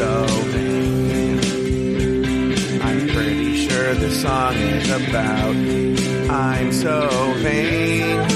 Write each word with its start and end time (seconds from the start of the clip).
so 0.00 0.26
vain. 0.54 1.38
I'm 2.80 3.06
pretty 3.08 3.68
sure 3.68 3.92
this 3.94 4.22
song 4.22 4.54
is 4.54 4.88
about 4.88 5.54
me. 5.54 6.28
I'm 6.30 6.72
so 6.72 7.34
vain. 7.42 8.26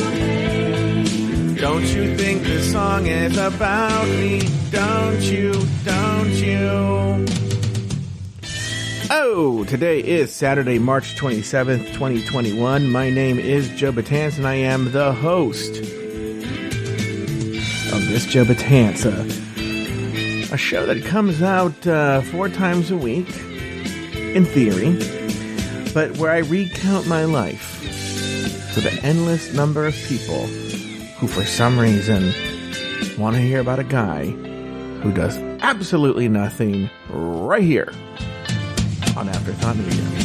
Don't 1.57 1.87
you 1.87 2.15
think 2.19 2.43
this 2.43 2.71
song 2.71 3.07
is 3.07 3.39
about 3.39 4.07
me? 4.09 4.43
Don't 4.71 5.23
you? 5.23 5.55
Don't 5.85 6.35
you? 6.35 7.25
Oh, 9.11 9.65
today 9.67 10.01
is 10.01 10.35
Saturday, 10.35 10.79
March 10.79 11.17
27th, 11.17 11.87
2021. 11.95 12.91
My 12.93 13.09
name 13.09 13.39
is 13.39 13.71
Joe 13.71 13.91
Betance 13.91 14.37
and 14.37 14.47
I 14.47 14.57
am 14.57 14.93
the 14.93 15.15
host 15.15 15.79
of 17.95 18.07
this 18.11 18.27
Joe 18.27 18.45
Betance, 18.45 19.07
uh, 19.07 19.44
a 20.55 20.57
show 20.57 20.87
that 20.87 21.05
comes 21.05 21.43
out 21.43 21.85
uh, 21.85 22.21
four 22.23 22.49
times 22.49 22.89
a 22.93 22.97
week, 22.97 23.29
in 24.37 24.45
theory, 24.45 24.93
but 25.93 26.17
where 26.17 26.31
I 26.31 26.39
recount 26.39 27.09
my 27.09 27.25
life 27.25 27.81
to 28.75 28.81
the 28.81 28.97
endless 29.03 29.53
number 29.53 29.85
of 29.85 29.95
people 30.07 30.47
who, 31.19 31.27
for 31.27 31.45
some 31.45 31.77
reason, 31.77 32.33
want 33.19 33.35
to 33.35 33.43
hear 33.43 33.59
about 33.59 33.81
a 33.81 33.85
guy 33.85 34.27
who 34.27 35.11
does 35.13 35.37
absolutely 35.61 36.29
nothing 36.29 36.89
right 37.09 37.65
here 37.65 37.93
on 39.17 39.29
Afterthought 39.29 39.77
Media. 39.77 40.24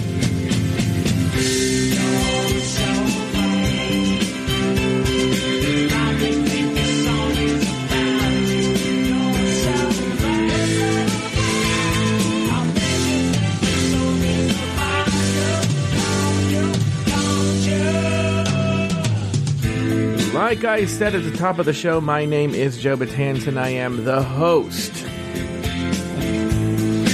Like 20.50 20.64
I 20.64 20.86
said 20.86 21.14
at 21.14 21.22
the 21.22 21.38
top 21.38 21.59
of 21.59 21.67
the 21.67 21.73
show, 21.73 22.02
my 22.02 22.25
name 22.25 22.55
is 22.55 22.80
Joe 22.80 22.97
Betance 22.97 23.45
and 23.45 23.59
I 23.59 23.69
am 23.69 24.03
the 24.03 24.23
host 24.23 24.89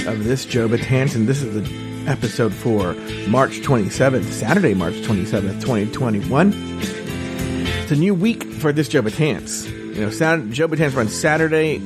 of 0.06 0.24
this 0.24 0.46
Joe 0.46 0.70
Betance, 0.70 1.14
and 1.14 1.28
this 1.28 1.42
is 1.42 1.52
the 1.52 2.10
episode 2.10 2.54
for 2.54 2.94
March 3.28 3.60
27th, 3.60 4.24
Saturday, 4.32 4.72
March 4.72 4.94
27th, 4.94 5.60
2021. 5.60 6.50
It's 7.82 7.90
a 7.90 7.96
new 7.96 8.14
week 8.14 8.42
for 8.42 8.72
this 8.72 8.88
Joe 8.88 9.02
Betance. 9.02 9.70
You 9.94 10.00
know, 10.00 10.10
Saturday, 10.10 10.50
Joe 10.52 10.68
Betance 10.68 10.96
runs 10.96 11.14
Saturday, 11.14 11.80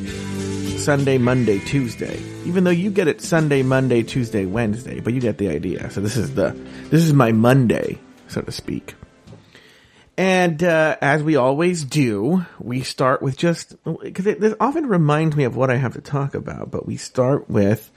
Sunday, 0.77 1.19
Monday, 1.19 1.59
Tuesday. 1.59 2.23
Even 2.45 2.62
though 2.62 2.71
you 2.71 2.93
get 2.93 3.09
it 3.09 3.21
Sunday, 3.21 3.65
Monday, 3.65 4.05
Tuesday, 4.05 4.47
Wednesday, 4.47 5.01
but 5.01 5.15
you 5.15 5.21
get 5.21 5.39
the 5.39 5.48
idea. 5.48 5.91
So 5.91 6.01
this 6.01 6.17
is 6.17 6.37
the 6.37 6.56
this 6.91 7.03
is 7.03 7.12
my 7.12 7.33
Monday, 7.33 7.98
so 8.28 8.41
to 8.41 8.53
speak. 8.53 8.95
And 10.21 10.63
uh, 10.63 10.99
as 11.01 11.23
we 11.23 11.37
always 11.37 11.83
do, 11.83 12.45
we 12.59 12.83
start 12.83 13.23
with 13.23 13.39
just 13.39 13.75
because 14.03 14.27
this 14.27 14.55
often 14.61 14.85
reminds 14.85 15.35
me 15.35 15.45
of 15.45 15.57
what 15.57 15.71
I 15.71 15.77
have 15.77 15.95
to 15.95 16.03
talk 16.03 16.35
about. 16.35 16.71
But 16.71 16.85
we 16.85 16.99
start 16.99 17.49
with, 17.49 17.91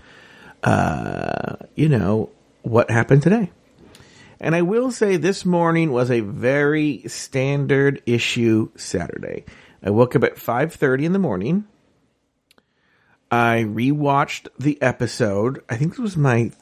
uh, 0.64 1.58
you 1.76 1.90
know, 1.90 2.30
what 2.62 2.90
happened 2.90 3.24
today. 3.24 3.52
And 4.40 4.56
I 4.56 4.62
will 4.62 4.90
say 4.90 5.18
this 5.18 5.44
morning 5.44 5.92
was 5.92 6.10
a 6.10 6.22
very 6.22 7.04
standard 7.08 8.02
issue 8.06 8.70
Saturday. 8.78 9.44
I 9.84 9.90
woke 9.90 10.16
up 10.16 10.24
at 10.24 10.38
five 10.38 10.74
thirty 10.74 11.04
in 11.04 11.12
the 11.12 11.20
morning. 11.20 11.66
I 13.30 13.66
rewatched 13.68 14.48
the 14.58 14.82
episode. 14.82 15.62
I 15.70 15.76
think 15.76 15.92
this 15.92 16.00
was 16.00 16.16
my. 16.16 16.54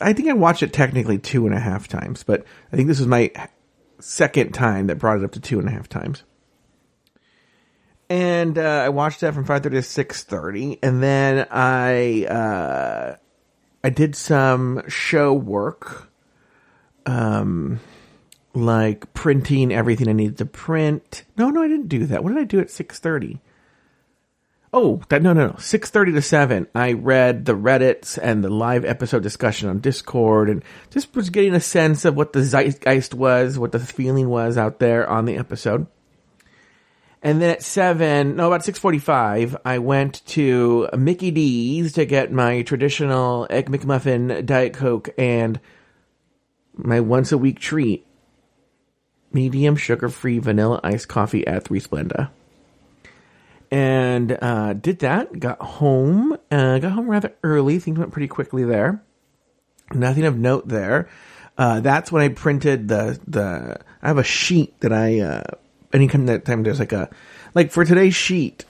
I 0.00 0.12
think 0.12 0.28
I 0.28 0.32
watched 0.32 0.64
it 0.64 0.72
technically 0.72 1.18
two 1.18 1.46
and 1.46 1.54
a 1.54 1.60
half 1.60 1.86
times, 1.86 2.24
but 2.24 2.44
I 2.72 2.76
think 2.76 2.88
this 2.88 2.98
was 2.98 3.06
my 3.06 3.30
second 4.00 4.52
time 4.52 4.86
that 4.86 4.98
brought 4.98 5.18
it 5.18 5.24
up 5.24 5.32
to 5.32 5.40
two 5.40 5.58
and 5.58 5.68
a 5.68 5.72
half 5.72 5.88
times. 5.88 6.22
And 8.08 8.56
uh, 8.56 8.82
I 8.84 8.88
watched 8.90 9.20
that 9.22 9.34
from 9.34 9.44
five 9.44 9.62
thirty 9.62 9.76
to 9.76 9.82
six 9.82 10.22
thirty, 10.22 10.78
and 10.82 11.02
then 11.02 11.46
I 11.50 12.24
uh, 12.26 13.16
I 13.82 13.90
did 13.90 14.14
some 14.14 14.82
show 14.86 15.32
work, 15.32 16.08
um, 17.04 17.80
like 18.54 19.12
printing 19.12 19.72
everything 19.72 20.08
I 20.08 20.12
needed 20.12 20.38
to 20.38 20.46
print. 20.46 21.24
No, 21.36 21.50
no, 21.50 21.62
I 21.62 21.68
didn't 21.68 21.88
do 21.88 22.06
that. 22.06 22.22
What 22.22 22.32
did 22.32 22.40
I 22.40 22.44
do 22.44 22.60
at 22.60 22.70
six 22.70 23.00
thirty? 23.00 23.40
Oh, 24.72 25.00
that, 25.08 25.22
no, 25.22 25.32
no, 25.32 25.46
no. 25.46 25.52
6.30 25.54 26.14
to 26.14 26.22
7, 26.22 26.66
I 26.74 26.92
read 26.92 27.44
the 27.44 27.54
Reddits 27.54 28.18
and 28.20 28.42
the 28.42 28.50
live 28.50 28.84
episode 28.84 29.22
discussion 29.22 29.68
on 29.68 29.78
Discord 29.78 30.50
and 30.50 30.64
just 30.90 31.14
was 31.14 31.30
getting 31.30 31.54
a 31.54 31.60
sense 31.60 32.04
of 32.04 32.16
what 32.16 32.32
the 32.32 32.40
zeitgeist 32.42 33.14
was, 33.14 33.58
what 33.58 33.72
the 33.72 33.78
feeling 33.78 34.28
was 34.28 34.58
out 34.58 34.78
there 34.78 35.08
on 35.08 35.24
the 35.24 35.36
episode. 35.36 35.86
And 37.22 37.40
then 37.40 37.50
at 37.50 37.62
7, 37.62 38.36
no, 38.36 38.48
about 38.48 38.62
6.45, 38.62 39.60
I 39.64 39.78
went 39.78 40.24
to 40.26 40.88
Mickey 40.96 41.30
D's 41.30 41.92
to 41.94 42.04
get 42.04 42.30
my 42.30 42.62
traditional 42.62 43.46
Egg 43.48 43.70
McMuffin, 43.70 44.44
Diet 44.44 44.74
Coke, 44.74 45.08
and 45.16 45.58
my 46.74 47.00
once 47.00 47.32
a 47.32 47.38
week 47.38 47.58
treat, 47.58 48.06
medium 49.32 49.76
sugar-free 49.76 50.40
vanilla 50.40 50.80
iced 50.84 51.08
coffee 51.08 51.46
at 51.46 51.64
3 51.64 51.80
Splenda 51.80 52.30
and 53.70 54.38
uh, 54.40 54.72
did 54.74 55.00
that. 55.00 55.38
Got 55.38 55.60
home. 55.60 56.36
Uh, 56.50 56.78
got 56.78 56.92
home 56.92 57.10
rather 57.10 57.34
early. 57.42 57.78
Things 57.78 57.98
went 57.98 58.12
pretty 58.12 58.28
quickly 58.28 58.64
there. 58.64 59.02
Nothing 59.92 60.24
of 60.24 60.38
note 60.38 60.68
there. 60.68 61.08
Uh, 61.58 61.80
that's 61.80 62.12
when 62.12 62.22
I 62.22 62.28
printed 62.28 62.88
the 62.88 63.18
the. 63.26 63.80
I 64.02 64.08
have 64.08 64.18
a 64.18 64.24
sheet 64.24 64.78
that 64.80 64.92
I. 64.92 65.20
Uh, 65.20 65.42
any 65.92 66.08
time 66.08 66.26
that 66.26 66.44
time 66.44 66.62
there's 66.62 66.80
like 66.80 66.92
a 66.92 67.08
like 67.54 67.70
for 67.70 67.84
today's 67.84 68.14
sheet, 68.14 68.64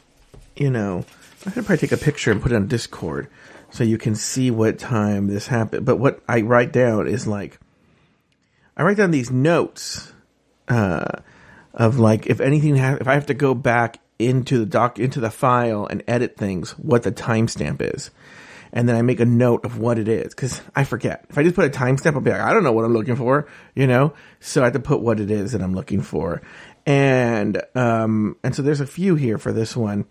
you 0.55 0.71
know, 0.71 1.05
I 1.45 1.51
could 1.51 1.67
probably 1.67 1.79
take 1.79 1.93
a 1.93 2.03
picture 2.03 2.31
and 2.31 2.41
put 2.41 2.53
it 2.53 2.57
on 2.57 2.69
Discord 2.69 3.29
so 3.71 3.85
you 3.85 3.99
can 3.99 4.15
see 4.15 4.51
what 4.51 4.79
time 4.79 5.27
this 5.27 5.49
happened. 5.49 5.85
But 5.85 5.97
what 5.97 6.23
I 6.29 6.43
write 6.43 6.73
down 6.73 7.09
is 7.09 7.27
like, 7.27 7.59
I 8.77 8.83
write 8.83 8.97
down 8.97 9.11
these 9.11 9.31
notes 9.31 10.13
uh, 10.69 11.21
of 11.75 11.99
like 11.99 12.27
if 12.27 12.41
anything 12.41 12.77
ha- 12.77 12.99
if 13.01 13.09
I 13.09 13.15
have 13.15 13.27
to 13.27 13.35
go 13.35 13.55
back 13.55 13.99
into 14.19 14.59
the 14.59 14.67
doc 14.67 14.99
into 14.99 15.21
the 15.21 15.31
file 15.31 15.87
and 15.87 16.03
edit 16.09 16.37
things 16.37 16.73
what 16.73 17.03
the 17.03 17.13
timestamp 17.13 17.81
is 17.81 18.11
and 18.73 18.89
then 18.89 18.97
I 18.97 19.03
make 19.03 19.21
a 19.21 19.25
note 19.25 19.65
of 19.65 19.79
what 19.79 19.99
it 19.99 20.07
is 20.07 20.35
because 20.35 20.61
I 20.75 20.85
forget. 20.85 21.25
If 21.31 21.39
I 21.39 21.43
just 21.43 21.55
put 21.55 21.65
a 21.65 21.71
timestamp, 21.71 22.15
I'll 22.15 22.21
be 22.21 22.31
like, 22.31 22.41
I 22.41 22.53
don't 22.53 22.63
know 22.63 22.73
what 22.73 22.85
I'm 22.85 22.93
looking 22.93 23.17
for, 23.17 23.49
you 23.75 23.87
know. 23.87 24.13
So 24.41 24.61
I 24.61 24.65
have 24.65 24.75
to 24.75 24.81
put 24.81 25.01
what 25.01 25.19
it 25.19 25.31
is 25.31 25.53
that 25.53 25.63
I'm 25.63 25.75
looking 25.75 26.03
for, 26.03 26.43
and 26.85 27.63
um, 27.75 28.37
and 28.43 28.55
so 28.55 28.63
there's 28.63 28.83
a 28.83 28.87
few 28.87 29.15
here 29.15 29.39
for 29.39 29.53
this 29.53 29.77
one, 29.77 30.05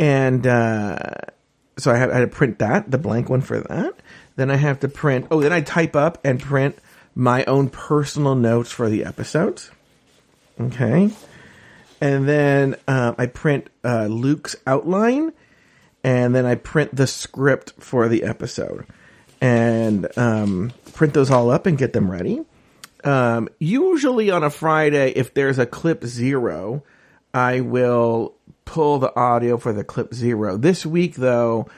and 0.00 0.44
uh, 0.46 0.98
so 1.78 1.92
I, 1.92 1.96
have, 1.96 2.10
I 2.10 2.14
had 2.14 2.20
to 2.20 2.26
print 2.26 2.58
that 2.58 2.90
the 2.90 2.98
blank 2.98 3.28
one 3.28 3.40
for 3.40 3.60
that. 3.60 3.94
Then 4.34 4.50
I 4.50 4.56
have 4.56 4.80
to 4.80 4.88
print. 4.88 5.28
Oh, 5.30 5.40
then 5.40 5.52
I 5.52 5.60
type 5.60 5.94
up 5.94 6.18
and 6.24 6.40
print 6.40 6.76
my 7.14 7.44
own 7.44 7.68
personal 7.68 8.34
notes 8.34 8.72
for 8.72 8.88
the 8.88 9.04
episodes. 9.04 9.70
Okay 10.60 11.10
and 12.02 12.28
then 12.28 12.74
uh, 12.88 13.14
I 13.16 13.26
print 13.26 13.70
uh, 13.84 14.06
Luke's 14.06 14.56
outline, 14.66 15.32
and 16.02 16.34
then 16.34 16.44
I 16.44 16.56
print 16.56 16.94
the 16.94 17.06
script 17.06 17.74
for 17.78 18.08
the 18.08 18.24
episode, 18.24 18.86
and 19.40 20.08
um, 20.18 20.72
print 20.94 21.14
those 21.14 21.30
all 21.30 21.48
up 21.48 21.64
and 21.64 21.78
get 21.78 21.92
them 21.92 22.10
ready. 22.10 22.44
Um, 23.04 23.48
usually 23.60 24.32
on 24.32 24.42
a 24.42 24.50
Friday, 24.50 25.12
if 25.12 25.32
there's 25.32 25.60
a 25.60 25.66
clip 25.66 26.02
zero, 26.02 26.82
I 27.32 27.60
will 27.60 28.34
pull 28.64 28.98
the 28.98 29.14
audio 29.14 29.56
for 29.56 29.72
the 29.72 29.84
clip 29.84 30.12
zero. 30.12 30.56
This 30.56 30.84
week, 30.84 31.14
though, 31.14 31.68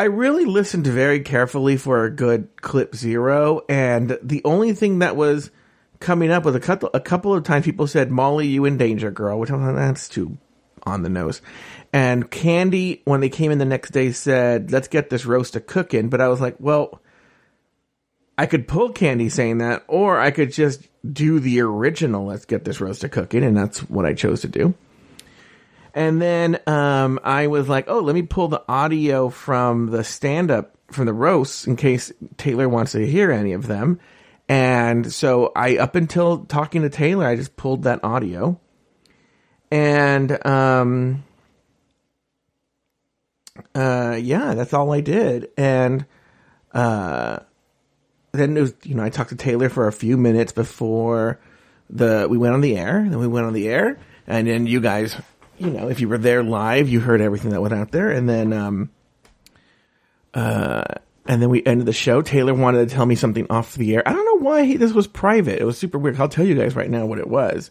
I 0.00 0.04
really 0.04 0.46
listened 0.46 0.88
very 0.88 1.20
carefully 1.20 1.76
for 1.76 2.04
a 2.04 2.10
good 2.10 2.48
clip 2.60 2.96
zero, 2.96 3.64
and 3.68 4.18
the 4.20 4.42
only 4.44 4.72
thing 4.72 4.98
that 4.98 5.14
was 5.14 5.52
coming 6.00 6.30
up 6.30 6.44
with 6.44 6.56
a 6.56 6.60
couple 6.60 6.90
a 6.94 7.00
couple 7.00 7.34
of 7.34 7.44
times 7.44 7.64
people 7.64 7.86
said 7.86 8.10
Molly 8.10 8.46
you 8.46 8.64
in 8.64 8.76
danger 8.76 9.10
girl 9.10 9.38
which 9.38 9.50
I'm 9.50 9.64
like, 9.64 9.74
that's 9.74 10.08
too 10.08 10.38
on 10.84 11.02
the 11.02 11.08
nose. 11.08 11.42
And 11.92 12.30
Candy 12.30 13.02
when 13.04 13.20
they 13.20 13.28
came 13.28 13.50
in 13.50 13.58
the 13.58 13.64
next 13.64 13.90
day 13.90 14.12
said 14.12 14.70
let's 14.70 14.88
get 14.88 15.10
this 15.10 15.26
roast 15.26 15.56
a 15.56 15.60
cooking. 15.60 16.08
But 16.08 16.20
I 16.20 16.28
was 16.28 16.40
like 16.40 16.56
well 16.58 17.00
I 18.36 18.46
could 18.46 18.68
pull 18.68 18.92
Candy 18.92 19.28
saying 19.28 19.58
that 19.58 19.84
or 19.88 20.20
I 20.20 20.30
could 20.30 20.52
just 20.52 20.88
do 21.10 21.40
the 21.40 21.60
original 21.60 22.26
let's 22.26 22.44
get 22.44 22.64
this 22.64 22.80
roast 22.80 23.04
a 23.04 23.08
cooking 23.08 23.42
and 23.42 23.56
that's 23.56 23.80
what 23.80 24.06
I 24.06 24.14
chose 24.14 24.42
to 24.42 24.48
do. 24.48 24.74
And 25.94 26.22
then 26.22 26.60
um, 26.68 27.18
I 27.24 27.48
was 27.48 27.68
like 27.68 27.86
oh 27.88 28.00
let 28.00 28.14
me 28.14 28.22
pull 28.22 28.48
the 28.48 28.62
audio 28.68 29.30
from 29.30 29.90
the 29.90 30.04
stand 30.04 30.50
up 30.50 30.76
from 30.92 31.06
the 31.06 31.12
roasts 31.12 31.66
in 31.66 31.76
case 31.76 32.12
Taylor 32.36 32.68
wants 32.68 32.92
to 32.92 33.06
hear 33.06 33.30
any 33.30 33.52
of 33.52 33.66
them 33.66 33.98
and 34.48 35.12
so 35.12 35.52
I, 35.54 35.76
up 35.76 35.94
until 35.94 36.44
talking 36.46 36.82
to 36.82 36.90
Taylor, 36.90 37.26
I 37.26 37.36
just 37.36 37.56
pulled 37.56 37.82
that 37.82 38.02
audio. 38.02 38.58
And, 39.70 40.46
um, 40.46 41.24
uh, 43.74 44.18
yeah, 44.20 44.54
that's 44.54 44.72
all 44.72 44.92
I 44.92 45.00
did. 45.00 45.50
And 45.56 46.06
uh, 46.72 47.40
then 48.32 48.56
it 48.56 48.60
was, 48.60 48.74
you 48.84 48.94
know, 48.94 49.04
I 49.04 49.10
talked 49.10 49.30
to 49.30 49.36
Taylor 49.36 49.68
for 49.68 49.86
a 49.86 49.92
few 49.92 50.16
minutes 50.16 50.52
before 50.52 51.40
the 51.90 52.26
we 52.28 52.38
went 52.38 52.54
on 52.54 52.60
the 52.60 52.76
air. 52.76 53.04
Then 53.08 53.18
we 53.18 53.26
went 53.26 53.46
on 53.46 53.52
the 53.52 53.68
air, 53.68 53.98
and 54.26 54.46
then 54.46 54.66
you 54.66 54.80
guys, 54.80 55.16
you 55.58 55.70
know, 55.70 55.88
if 55.88 56.00
you 56.00 56.08
were 56.08 56.18
there 56.18 56.42
live, 56.42 56.88
you 56.88 57.00
heard 57.00 57.20
everything 57.20 57.50
that 57.50 57.62
went 57.62 57.74
out 57.74 57.90
there. 57.90 58.10
And 58.10 58.28
then, 58.28 58.52
um, 58.52 58.90
uh, 60.34 60.84
and 61.28 61.40
then 61.40 61.50
we 61.50 61.64
ended 61.64 61.86
the 61.86 61.92
show. 61.92 62.22
Taylor 62.22 62.54
wanted 62.54 62.88
to 62.88 62.94
tell 62.94 63.06
me 63.06 63.14
something 63.14 63.46
off 63.50 63.74
the 63.74 63.94
air. 63.94 64.02
I 64.06 64.12
don't 64.12 64.24
know 64.24 64.48
why 64.48 64.64
he, 64.64 64.76
this 64.76 64.92
was 64.92 65.06
private. 65.06 65.60
It 65.60 65.64
was 65.64 65.78
super 65.78 65.98
weird. 65.98 66.18
I'll 66.18 66.28
tell 66.28 66.46
you 66.46 66.54
guys 66.54 66.74
right 66.74 66.90
now 66.90 67.06
what 67.06 67.18
it 67.18 67.28
was 67.28 67.70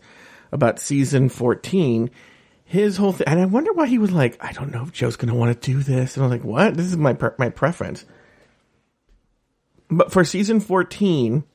about 0.52 0.80
season 0.80 1.28
14 1.28 2.10
his 2.68 2.98
whole 2.98 3.14
thing, 3.14 3.28
and 3.28 3.40
I 3.40 3.46
wonder 3.46 3.72
why 3.72 3.88
he 3.88 3.98
was 3.98 4.12
like, 4.12 4.38
I 4.44 4.52
don't 4.52 4.74
know 4.74 4.84
if 4.84 4.92
Joe's 4.92 5.16
going 5.16 5.30
to 5.30 5.36
want 5.40 5.62
to 5.62 5.72
do 5.72 5.82
this. 5.82 6.18
And 6.18 6.24
I 6.24 6.28
was 6.28 6.38
like, 6.38 6.44
what? 6.44 6.76
This 6.76 6.88
is 6.88 6.98
my 6.98 7.14
pre- 7.14 7.30
my 7.40 7.50
preference. 7.50 8.04
But 9.90 10.12
for 10.12 10.26
season 10.26 10.60
14, 10.60 11.46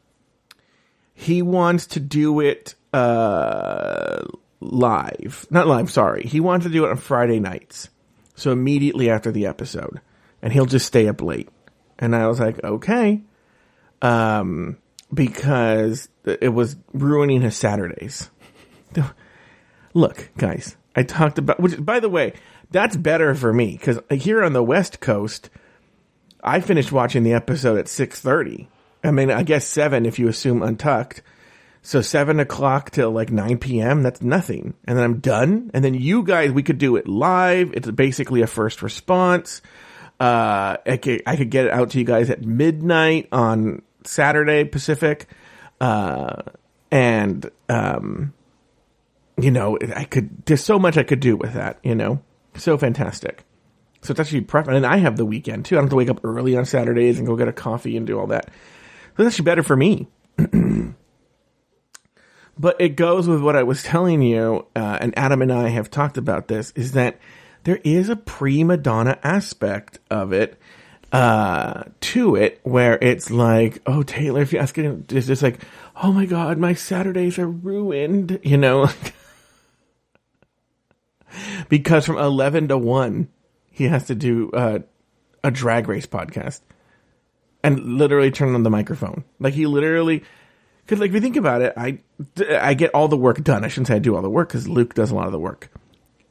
he 1.12 1.42
wants 1.42 1.88
to 1.88 2.00
do 2.00 2.40
it 2.40 2.74
uh, 2.94 4.22
live. 4.60 5.46
Not 5.50 5.66
live, 5.66 5.90
sorry. 5.90 6.22
He 6.22 6.40
wants 6.40 6.64
to 6.64 6.72
do 6.72 6.86
it 6.86 6.90
on 6.90 6.96
Friday 6.96 7.40
nights. 7.40 7.90
So 8.34 8.50
immediately 8.50 9.10
after 9.10 9.30
the 9.30 9.46
episode. 9.46 10.00
And 10.40 10.50
he'll 10.50 10.64
just 10.64 10.86
stay 10.86 11.08
up 11.08 11.20
late. 11.20 11.50
And 12.02 12.16
I 12.16 12.26
was 12.26 12.40
like, 12.40 12.62
okay. 12.64 13.22
Um, 14.02 14.76
because 15.14 16.08
it 16.24 16.52
was 16.52 16.74
ruining 16.92 17.42
his 17.42 17.56
Saturdays. 17.56 18.28
Look, 19.94 20.30
guys, 20.36 20.76
I 20.96 21.04
talked 21.04 21.38
about, 21.38 21.60
which 21.60 21.82
by 21.82 22.00
the 22.00 22.08
way, 22.08 22.32
that's 22.72 22.96
better 22.96 23.36
for 23.36 23.52
me 23.52 23.76
because 23.78 24.00
here 24.10 24.42
on 24.42 24.52
the 24.52 24.64
West 24.64 24.98
Coast, 24.98 25.48
I 26.42 26.60
finished 26.60 26.90
watching 26.90 27.22
the 27.22 27.34
episode 27.34 27.78
at 27.78 27.86
six 27.86 28.18
thirty. 28.20 28.68
I 29.04 29.12
mean, 29.12 29.30
I 29.30 29.44
guess 29.44 29.64
seven 29.64 30.04
if 30.04 30.18
you 30.18 30.26
assume 30.26 30.60
untucked. 30.62 31.22
So 31.82 32.00
seven 32.00 32.40
o'clock 32.40 32.90
till 32.90 33.12
like 33.12 33.30
nine 33.30 33.58
p.m. 33.58 34.02
That's 34.02 34.22
nothing, 34.22 34.74
and 34.86 34.98
then 34.98 35.04
I'm 35.04 35.20
done. 35.20 35.70
And 35.72 35.84
then 35.84 35.94
you 35.94 36.24
guys, 36.24 36.50
we 36.50 36.64
could 36.64 36.78
do 36.78 36.96
it 36.96 37.06
live. 37.06 37.72
It's 37.74 37.90
basically 37.90 38.42
a 38.42 38.48
first 38.48 38.82
response. 38.82 39.62
Uh, 40.22 40.76
I 40.86 40.96
could, 40.98 41.22
I 41.26 41.34
could 41.34 41.50
get 41.50 41.66
it 41.66 41.72
out 41.72 41.90
to 41.90 41.98
you 41.98 42.04
guys 42.04 42.30
at 42.30 42.44
midnight 42.44 43.28
on 43.32 43.82
Saturday 44.04 44.62
Pacific, 44.64 45.26
uh, 45.80 46.42
and 46.92 47.50
um, 47.68 48.32
you 49.36 49.50
know, 49.50 49.78
I 49.94 50.04
could, 50.04 50.46
there's 50.46 50.62
so 50.62 50.78
much 50.78 50.96
I 50.96 51.02
could 51.02 51.20
do 51.20 51.36
with 51.36 51.54
that, 51.54 51.78
you 51.82 51.96
know, 51.96 52.22
so 52.54 52.78
fantastic. 52.78 53.44
So 54.02 54.12
it's 54.12 54.20
actually 54.20 54.42
preferable. 54.42 54.76
And 54.76 54.86
I 54.86 54.98
have 54.98 55.16
the 55.16 55.24
weekend 55.24 55.64
too. 55.64 55.76
I 55.76 55.78
don't 55.78 55.84
have 55.84 55.90
to 55.90 55.96
wake 55.96 56.10
up 56.10 56.20
early 56.24 56.56
on 56.56 56.64
Saturdays 56.66 57.18
and 57.18 57.26
go 57.26 57.36
get 57.36 57.48
a 57.48 57.52
coffee 57.52 57.96
and 57.96 58.06
do 58.06 58.18
all 58.18 58.26
that. 58.28 58.46
So 58.46 59.22
that's 59.22 59.34
actually 59.34 59.44
better 59.44 59.62
for 59.62 59.76
me. 59.76 60.08
but 62.58 62.80
it 62.80 62.96
goes 62.96 63.28
with 63.28 63.40
what 63.42 63.56
I 63.56 63.62
was 63.62 63.82
telling 63.82 64.22
you, 64.22 64.66
uh, 64.74 64.98
and 65.00 65.16
Adam 65.16 65.42
and 65.42 65.52
I 65.52 65.68
have 65.68 65.90
talked 65.90 66.18
about 66.18 66.48
this, 66.48 66.72
is 66.76 66.92
that 66.92 67.18
there 67.64 67.80
is 67.84 68.08
a 68.08 68.16
prima 68.16 68.76
donna 68.76 69.18
aspect 69.22 69.98
of 70.10 70.32
it, 70.32 70.58
uh, 71.12 71.84
to 72.00 72.36
it 72.36 72.60
where 72.62 72.98
it's 73.00 73.30
like, 73.30 73.82
oh, 73.86 74.02
Taylor, 74.02 74.40
if 74.40 74.52
you 74.52 74.58
ask 74.58 74.76
it, 74.78 75.12
it's 75.12 75.26
just 75.26 75.42
like, 75.42 75.60
oh 76.02 76.12
my 76.12 76.26
God, 76.26 76.58
my 76.58 76.74
Saturdays 76.74 77.38
are 77.38 77.48
ruined, 77.48 78.40
you 78.42 78.56
know? 78.56 78.88
because 81.68 82.06
from 82.06 82.16
11 82.16 82.68
to 82.68 82.78
1, 82.78 83.28
he 83.70 83.84
has 83.84 84.06
to 84.06 84.14
do 84.14 84.50
uh, 84.52 84.78
a 85.44 85.50
drag 85.50 85.88
race 85.88 86.06
podcast 86.06 86.60
and 87.62 87.98
literally 87.98 88.30
turn 88.30 88.54
on 88.54 88.62
the 88.62 88.70
microphone. 88.70 89.24
Like 89.38 89.54
he 89.54 89.66
literally, 89.66 90.24
because 90.84 90.98
like 90.98 91.10
if 91.10 91.14
you 91.14 91.20
think 91.20 91.36
about 91.36 91.62
it, 91.62 91.74
I 91.76 91.98
I 92.58 92.74
get 92.74 92.90
all 92.92 93.08
the 93.08 93.16
work 93.16 93.42
done. 93.42 93.64
I 93.64 93.68
shouldn't 93.68 93.88
say 93.88 93.96
I 93.96 93.98
do 93.98 94.16
all 94.16 94.22
the 94.22 94.30
work 94.30 94.48
because 94.48 94.68
Luke 94.68 94.94
does 94.94 95.10
a 95.10 95.14
lot 95.14 95.26
of 95.26 95.32
the 95.32 95.38
work 95.38 95.70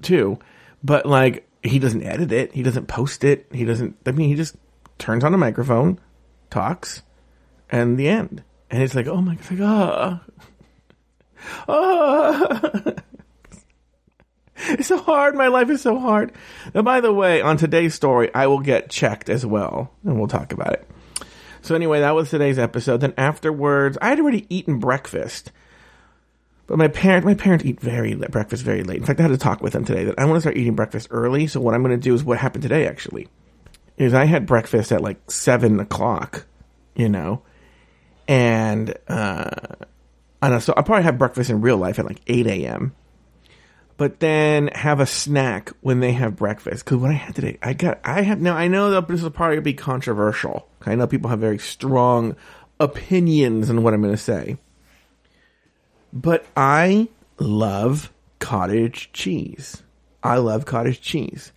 too. 0.02 0.40
But 0.84 1.06
like 1.06 1.48
he 1.64 1.80
doesn't 1.80 2.04
edit 2.04 2.32
it, 2.32 2.54
he 2.54 2.64
doesn't 2.64 2.88
post 2.88 3.24
it, 3.24 3.48
he 3.52 3.66
doesn't. 3.66 3.98
I 4.06 4.12
mean, 4.12 4.30
he 4.30 4.36
just 4.36 4.56
turns 4.98 5.24
on 5.24 5.34
a 5.34 5.38
microphone, 5.38 6.00
talks, 6.50 7.02
and 7.70 7.98
the 7.98 8.08
end. 8.08 8.44
And 8.70 8.82
it's 8.82 8.96
like, 8.96 9.08
oh 9.08 9.22
my 9.22 9.36
god, 9.36 9.52
like, 9.52 9.62
ah, 9.62 10.22
ah. 11.68 12.94
It's 14.70 14.88
so 14.88 14.98
hard. 15.00 15.36
My 15.36 15.48
life 15.48 15.70
is 15.70 15.82
so 15.82 16.00
hard. 16.00 16.34
Now, 16.74 16.84
by 16.84 17.02
the 17.02 17.12
way, 17.12 17.42
on 17.42 17.58
today's 17.58 17.96
story, 17.96 18.34
I 18.34 18.46
will 18.48 18.60
get 18.60 18.90
checked 18.90 19.28
as 19.28 19.44
well, 19.44 19.92
and 20.04 20.18
we'll 20.18 20.28
talk 20.28 20.54
about 20.54 20.74
it. 20.74 20.88
So 21.62 21.76
anyway, 21.76 22.02
that 22.02 22.16
was 22.16 22.30
today's 22.30 22.60
episode. 22.60 23.02
Then 23.02 23.14
afterwards, 23.18 23.98
I 24.02 24.10
had 24.10 24.20
already 24.20 24.46
eaten 24.56 24.80
breakfast, 24.80 25.52
but 26.72 26.78
my 26.78 26.88
parent, 26.88 27.26
my 27.26 27.34
parents 27.34 27.66
eat 27.66 27.82
very 27.82 28.16
breakfast 28.16 28.64
very 28.64 28.84
late. 28.84 28.96
In 28.96 29.04
fact, 29.04 29.20
I 29.20 29.24
had 29.24 29.34
to 29.34 29.38
talk 29.38 29.62
with 29.62 29.74
them 29.74 29.84
today 29.84 30.06
that 30.06 30.18
I 30.18 30.24
want 30.24 30.38
to 30.38 30.40
start 30.40 30.56
eating 30.56 30.74
breakfast 30.74 31.10
early. 31.12 31.46
So 31.48 31.60
what 31.60 31.74
I'm 31.74 31.84
going 31.84 32.00
to 32.00 32.02
do 32.02 32.14
is 32.14 32.24
what 32.24 32.38
happened 32.38 32.62
today 32.62 32.88
actually 32.88 33.28
is 33.98 34.14
I 34.14 34.24
had 34.24 34.46
breakfast 34.46 34.94
at 34.94 35.02
like 35.02 35.30
seven 35.30 35.82
o'clock, 35.82 36.46
you 36.96 37.10
know, 37.10 37.42
and 38.26 38.98
uh, 39.10 39.50
I 40.42 40.48
know. 40.48 40.60
So 40.60 40.74
I'll 40.78 40.84
probably 40.84 41.04
have 41.04 41.18
breakfast 41.18 41.50
in 41.50 41.60
real 41.60 41.76
life 41.76 42.00
at 42.00 42.06
like 42.06 42.22
eight 42.28 42.48
a.m 42.48 42.96
but 43.98 44.20
then 44.20 44.68
have 44.70 45.00
a 45.00 45.06
snack 45.06 45.70
when 45.82 46.00
they 46.00 46.12
have 46.12 46.36
breakfast. 46.36 46.84
Because 46.84 46.98
what 46.98 47.12
I 47.12 47.14
had 47.14 47.36
today, 47.36 47.60
I 47.62 47.74
got, 47.74 48.00
I 48.04 48.24
have 48.24 48.42
now. 48.42 48.56
I 48.56 48.68
know 48.68 48.90
that 48.90 49.08
this 49.08 49.22
will 49.22 49.30
probably 49.30 49.60
be 49.60 49.76
controversial. 49.76 50.68
I 50.84 50.96
know 50.96 51.06
people 51.06 51.30
have 51.30 51.40
very 51.40 51.60
strong 51.60 52.36
opinions 52.80 53.70
on 53.70 53.84
what 53.84 53.94
I'm 53.94 54.02
going 54.02 54.16
to 54.16 54.18
say, 54.18 54.58
but 56.14 56.46
I 56.56 57.10
love 57.38 58.12
cottage 58.40 59.12
cheese. 59.14 59.84
I 60.24 60.38
love 60.38 60.66
cottage 60.66 61.02
cheese, 61.02 61.52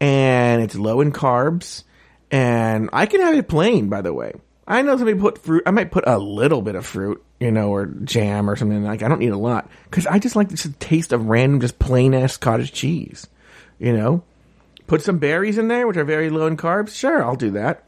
and 0.00 0.62
it's 0.62 0.74
low 0.74 1.00
in 1.00 1.12
carbs, 1.12 1.84
and 2.30 2.90
I 2.92 3.06
can 3.06 3.20
have 3.20 3.34
it 3.34 3.48
plain. 3.48 3.88
By 3.88 4.02
the 4.02 4.12
way, 4.12 4.34
I 4.66 4.82
know 4.82 4.96
somebody 4.96 5.18
put 5.18 5.38
fruit. 5.38 5.62
I 5.66 5.70
might 5.70 5.90
put 5.90 6.04
a 6.06 6.18
little 6.18 6.62
bit 6.62 6.74
of 6.74 6.86
fruit 6.86 7.24
you 7.40 7.50
know, 7.50 7.70
or 7.70 7.86
jam 7.86 8.48
or 8.48 8.54
something 8.54 8.84
like. 8.84 9.02
I 9.02 9.08
don't 9.08 9.18
need 9.18 9.32
a 9.32 9.38
lot 9.38 9.68
because 9.84 10.06
I 10.06 10.18
just 10.18 10.36
like 10.36 10.50
the 10.50 10.74
taste 10.78 11.12
of 11.12 11.26
random, 11.26 11.60
just 11.60 11.78
plain 11.78 12.14
ass 12.14 12.36
cottage 12.36 12.72
cheese. 12.72 13.26
You 13.78 13.96
know, 13.96 14.22
put 14.86 15.02
some 15.02 15.18
berries 15.18 15.56
in 15.56 15.68
there, 15.68 15.86
which 15.86 15.96
are 15.96 16.04
very 16.04 16.28
low 16.28 16.46
in 16.46 16.58
carbs. 16.58 16.94
Sure, 16.94 17.24
I'll 17.24 17.36
do 17.36 17.52
that. 17.52 17.86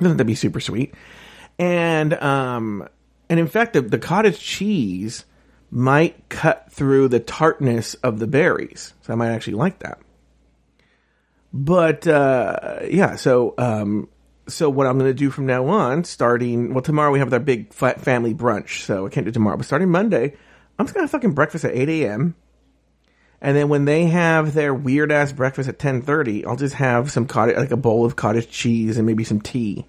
Doesn't 0.00 0.18
to 0.18 0.24
be 0.24 0.34
super 0.34 0.60
sweet. 0.60 0.94
And 1.60 2.12
um, 2.14 2.88
and 3.30 3.38
in 3.38 3.46
fact, 3.46 3.74
the, 3.74 3.82
the 3.82 4.00
cottage 4.00 4.40
cheese 4.40 5.24
might 5.76 6.26
cut 6.30 6.72
through 6.72 7.06
the 7.06 7.20
tartness 7.20 7.92
of 7.96 8.18
the 8.18 8.26
berries, 8.26 8.94
so 9.02 9.12
I 9.12 9.16
might 9.16 9.28
actually 9.28 9.56
like 9.56 9.80
that. 9.80 9.98
But 11.52 12.06
uh, 12.06 12.78
yeah, 12.88 13.16
so 13.16 13.52
um, 13.58 14.08
so 14.48 14.70
what 14.70 14.86
I'm 14.86 14.98
going 14.98 15.10
to 15.10 15.14
do 15.14 15.28
from 15.28 15.44
now 15.44 15.66
on, 15.66 16.04
starting 16.04 16.72
well 16.72 16.80
tomorrow 16.80 17.12
we 17.12 17.18
have 17.18 17.30
our 17.30 17.38
big 17.38 17.74
family 17.74 18.32
brunch, 18.32 18.84
so 18.84 19.04
I 19.04 19.10
can't 19.10 19.26
do 19.26 19.32
tomorrow. 19.32 19.58
But 19.58 19.66
starting 19.66 19.90
Monday, 19.90 20.34
I'm 20.78 20.86
just 20.86 20.94
going 20.94 21.06
to 21.06 21.10
fucking 21.10 21.32
breakfast 21.32 21.66
at 21.66 21.76
8 21.76 21.90
a.m. 21.90 22.36
And 23.42 23.54
then 23.54 23.68
when 23.68 23.84
they 23.84 24.06
have 24.06 24.54
their 24.54 24.72
weird 24.72 25.12
ass 25.12 25.32
breakfast 25.32 25.68
at 25.68 25.78
10:30, 25.78 26.46
I'll 26.46 26.56
just 26.56 26.76
have 26.76 27.12
some 27.12 27.26
cottage, 27.26 27.58
like 27.58 27.70
a 27.70 27.76
bowl 27.76 28.06
of 28.06 28.16
cottage 28.16 28.48
cheese 28.48 28.96
and 28.96 29.06
maybe 29.06 29.24
some 29.24 29.42
tea 29.42 29.84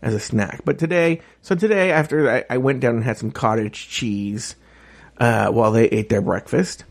as 0.00 0.14
a 0.14 0.20
snack. 0.20 0.62
But 0.64 0.78
today, 0.78 1.20
so 1.42 1.54
today 1.54 1.92
after 1.92 2.30
I, 2.30 2.44
I 2.48 2.56
went 2.56 2.80
down 2.80 2.94
and 2.94 3.04
had 3.04 3.18
some 3.18 3.30
cottage 3.30 3.90
cheese 3.90 4.56
uh, 5.18 5.48
while 5.50 5.72
they 5.72 5.86
ate 5.86 6.08
their 6.08 6.22
breakfast, 6.22 6.84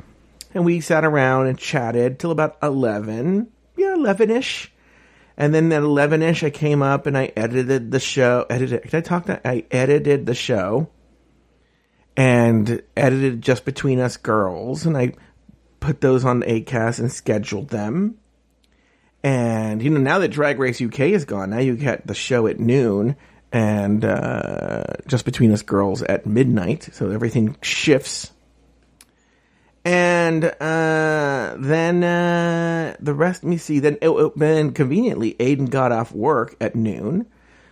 and 0.53 0.65
we 0.65 0.81
sat 0.81 1.05
around 1.05 1.47
and 1.47 1.57
chatted 1.57 2.19
till 2.19 2.31
about 2.31 2.57
11, 2.61 3.51
yeah, 3.75 3.93
11 3.93 4.31
ish 4.31 4.71
and 5.37 5.53
then 5.53 5.71
at 5.71 5.83
11 5.83 6.23
ish, 6.23 6.43
I 6.43 6.49
came 6.49 6.81
up 6.81 7.05
and 7.05 7.15
I 7.15 7.31
edited 7.35 7.91
the 7.91 7.99
show. 7.99 8.47
Edited, 8.49 8.81
can 8.83 8.97
I 8.97 9.01
talk 9.01 9.27
that? 9.27 9.41
I 9.45 9.65
edited 9.69 10.25
the 10.25 10.33
show 10.33 10.89
and 12.17 12.81
edited 12.95 13.43
just 13.43 13.63
between 13.63 13.99
us 13.99 14.17
girls. 14.17 14.87
And 14.87 14.97
I 14.97 15.13
put 15.79 16.01
those 16.01 16.25
on 16.25 16.41
ACAST 16.41 16.99
and 16.99 17.11
scheduled 17.11 17.69
them. 17.69 18.17
And, 19.23 19.83
you 19.83 19.91
know, 19.91 19.99
now 19.99 20.17
that 20.19 20.29
Drag 20.29 20.57
Race 20.57 20.81
UK 20.81 21.01
is 21.01 21.25
gone, 21.25 21.51
now 21.51 21.59
you 21.59 21.75
get 21.75 22.07
the 22.07 22.15
show 22.15 22.47
at 22.47 22.59
noon 22.59 23.15
and 23.51 24.03
uh, 24.03 24.83
just 25.07 25.25
between 25.25 25.51
us 25.51 25.61
girls 25.61 26.03
at 26.03 26.25
midnight. 26.25 26.89
So 26.93 27.11
everything 27.11 27.55
shifts 27.61 28.31
and 29.87 30.43
uh, 30.43 31.55
then 31.57 32.03
uh, 32.03 32.97
the 32.99 33.13
rest, 33.13 33.45
let 33.45 33.49
me 33.49 33.55
see. 33.55 33.79
Then, 33.79 33.97
it, 34.01 34.09
it, 34.09 34.33
then 34.35 34.73
conveniently, 34.73 35.35
Aiden 35.35 35.69
got 35.69 35.93
off 35.93 36.11
work 36.11 36.57
at 36.59 36.75
noon. 36.75 37.25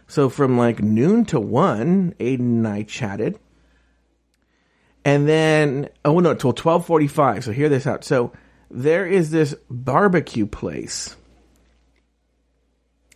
So 0.07 0.29
from 0.29 0.57
like 0.57 0.81
noon 0.81 1.25
to 1.25 1.41
one, 1.41 2.15
Aiden 2.21 2.39
and 2.39 2.67
I 2.69 2.83
chatted. 2.83 3.37
And 5.03 5.27
then, 5.27 5.89
oh 6.05 6.21
no, 6.21 6.35
till 6.35 6.53
twelve 6.53 6.85
forty-five. 6.85 7.43
So 7.43 7.51
hear 7.51 7.67
this 7.67 7.85
out. 7.85 8.05
So 8.05 8.31
there 8.71 9.05
is 9.05 9.29
this 9.31 9.53
barbecue 9.69 10.45
place 10.45 11.17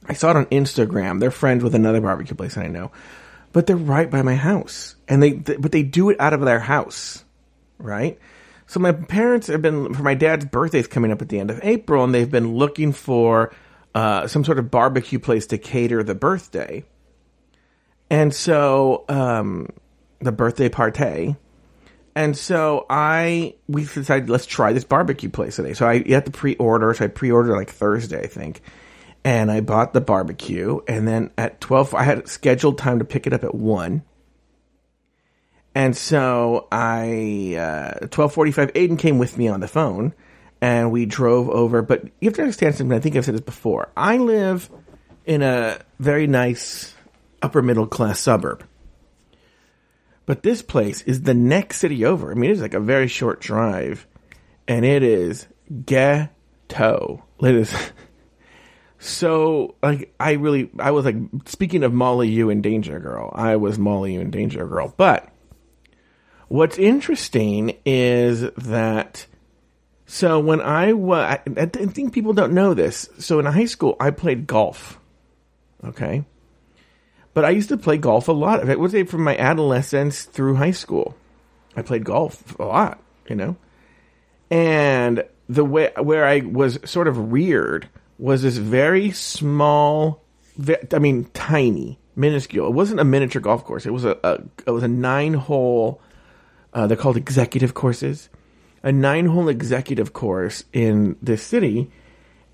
I 0.06 0.14
saw 0.14 0.32
it 0.32 0.38
on 0.38 0.46
Instagram. 0.48 1.20
They're 1.20 1.32
friends 1.32 1.64
with 1.64 1.76
another 1.76 2.02
barbecue 2.02 2.36
place 2.36 2.58
I 2.58 2.68
know, 2.68 2.92
but 3.52 3.68
they're 3.68 3.76
right 3.76 4.10
by 4.10 4.22
my 4.22 4.36
house, 4.36 4.96
and 5.08 5.22
they 5.22 5.34
but 5.34 5.72
they 5.72 5.84
do 5.84 6.10
it 6.10 6.20
out 6.20 6.34
of 6.34 6.42
their 6.42 6.60
house, 6.60 7.24
right? 7.78 8.20
So 8.68 8.80
my 8.80 8.92
parents 8.92 9.48
have 9.48 9.62
been 9.62 9.94
for 9.94 10.04
my 10.04 10.14
dad's 10.14 10.46
birthday's 10.46 10.88
coming 10.88 11.12
up 11.12 11.22
at 11.22 11.30
the 11.30 11.40
end 11.40 11.52
of 11.52 11.60
April, 11.64 12.04
and 12.04 12.14
they've 12.14 12.30
been 12.30 12.56
looking 12.56 12.92
for 12.92 13.54
uh, 13.96 14.28
some 14.28 14.44
sort 14.44 14.60
of 14.60 14.72
barbecue 14.72 15.20
place 15.20 15.48
to 15.48 15.58
cater 15.58 16.04
the 16.04 16.16
birthday, 16.16 16.84
and 18.10 18.34
so 18.34 19.06
um, 19.10 19.68
the 20.20 20.32
birthday 20.32 20.70
party. 20.70 21.36
And 22.16 22.36
so 22.36 22.86
I 22.90 23.56
we 23.68 23.86
decided 23.86 24.30
let's 24.30 24.46
try 24.46 24.74
this 24.74 24.84
barbecue 24.84 25.30
place 25.30 25.56
today. 25.56 25.74
So 25.74 25.88
I 25.88 25.94
you 25.94 26.16
have 26.16 26.26
to 26.26 26.32
pre-order. 26.32 26.94
So 26.94 27.06
I 27.06 27.08
pre-ordered 27.08 27.56
like 27.56 27.70
Thursday, 27.70 28.24
I 28.24 28.28
think 28.28 28.62
and 29.24 29.52
I 29.52 29.62
bought 29.62 29.94
the 29.94 30.02
barbecue. 30.02 30.80
And 30.88 31.08
then 31.08 31.32
at 31.38 31.62
12, 31.62 31.94
I 31.94 32.04
had 32.04 32.28
scheduled 32.28 32.78
time 32.78 33.00
to 33.00 33.06
pick 33.06 33.28
it 33.28 33.34
up 33.34 33.44
at 33.44 33.56
1. 33.56 34.04
And 35.76 35.96
so 35.96 36.68
I, 36.72 37.56
uh, 37.58 38.08
1245, 38.08 38.74
Aiden 38.74 39.00
came 39.00 39.20
with 39.20 39.38
me 39.38 39.48
on 39.48 39.60
the 39.60 39.68
phone 39.68 40.14
and 40.62 40.92
we 40.92 41.06
drove 41.06 41.50
over. 41.50 41.82
But 41.82 42.06
you 42.20 42.28
have 42.28 42.36
to 42.36 42.42
understand 42.42 42.76
something. 42.76 42.96
I 42.96 43.00
think 43.00 43.16
I've 43.16 43.26
said 43.26 43.36
this 43.36 43.42
before. 43.42 43.90
I 43.96 44.18
live 44.18 44.70
in 45.26 45.42
a 45.42 45.80
very 46.00 46.28
nice 46.28 46.96
upper 47.42 47.62
middle 47.62 47.88
class 47.88 48.20
suburb. 48.20 48.66
But 50.26 50.44
this 50.44 50.62
place 50.62 51.02
is 51.04 51.24
the 51.24 51.34
next 51.34 51.80
city 51.80 52.06
over. 52.06 52.32
I 52.32 52.36
mean, 52.36 52.52
it's 52.52 52.62
like 52.62 52.74
a 52.74 52.80
very 52.80 53.08
short 53.08 53.42
drive 53.42 54.06
and 54.68 54.86
it 54.86 55.02
is 55.02 55.48
ghetto. 55.86 57.26
It 57.42 57.56
is. 57.56 57.74
So, 59.00 59.76
like, 59.82 60.14
I 60.20 60.34
really, 60.34 60.70
I 60.78 60.92
was 60.92 61.06
like, 61.06 61.16
speaking 61.46 61.84
of 61.84 61.94
Molly 61.94 62.28
you 62.28 62.50
and 62.50 62.62
Danger 62.62 63.00
Girl, 63.00 63.32
I 63.34 63.56
was 63.56 63.80
Molly 63.80 64.14
you 64.14 64.22
and 64.22 64.32
Danger 64.32 64.68
Girl. 64.68 64.94
But 64.98 65.30
what's 66.50 66.78
interesting 66.78 67.78
is 67.86 68.42
that, 68.42 69.26
so 70.06 70.42
when 70.42 70.60
I 70.60 70.92
was, 70.92 71.40
I, 71.58 71.66
think 71.66 72.14
people 72.14 72.34
don't 72.34 72.52
know 72.52 72.74
this. 72.74 73.10
So 73.20 73.40
in 73.40 73.46
high 73.46 73.66
school, 73.66 73.96
I 74.02 74.12
played 74.12 74.46
golf. 74.46 75.00
Okay. 75.82 76.26
But 77.34 77.46
I 77.46 77.52
used 77.52 77.70
to 77.70 77.78
play 77.78 77.98
golf 77.98 78.28
a 78.28 78.34
lot. 78.34 78.68
It 78.68 78.80
was 78.80 78.94
from 79.08 79.24
my 79.24 79.38
adolescence 79.38 80.24
through 80.24 80.56
high 80.56 80.72
school. 80.72 81.16
I 81.74 81.84
played 81.84 82.04
golf 82.04 82.60
a 82.60 82.66
lot, 82.66 83.02
you 83.30 83.38
know? 83.38 83.56
And 84.52 85.24
the 85.48 85.64
way, 85.64 85.94
where 86.02 86.26
I 86.26 86.42
was 86.42 86.80
sort 86.84 87.08
of 87.08 87.32
reared 87.32 87.88
was 88.20 88.42
this 88.42 88.58
very 88.58 89.12
small, 89.12 90.22
I 90.94 91.00
mean, 91.00 91.26
tiny, 91.34 91.98
minuscule. 92.16 92.68
It 92.68 92.74
wasn't 92.74 93.00
a 93.00 93.06
miniature 93.06 93.42
golf 93.42 93.64
course. 93.64 93.86
It 93.86 93.94
was 93.94 94.06
a, 94.06 94.18
a 94.24 94.42
it 94.68 94.72
was 94.72 94.84
a 94.84 94.88
nine 94.88 95.34
hole. 95.34 96.02
Uh, 96.74 96.86
they're 96.86 96.98
called 96.98 97.18
executive 97.18 97.74
courses. 97.74 98.30
A 98.84 98.92
nine 98.92 99.26
hole 99.26 99.50
executive 99.50 100.14
course 100.14 100.64
in 100.72 101.18
this 101.22 101.42
city, 101.42 101.92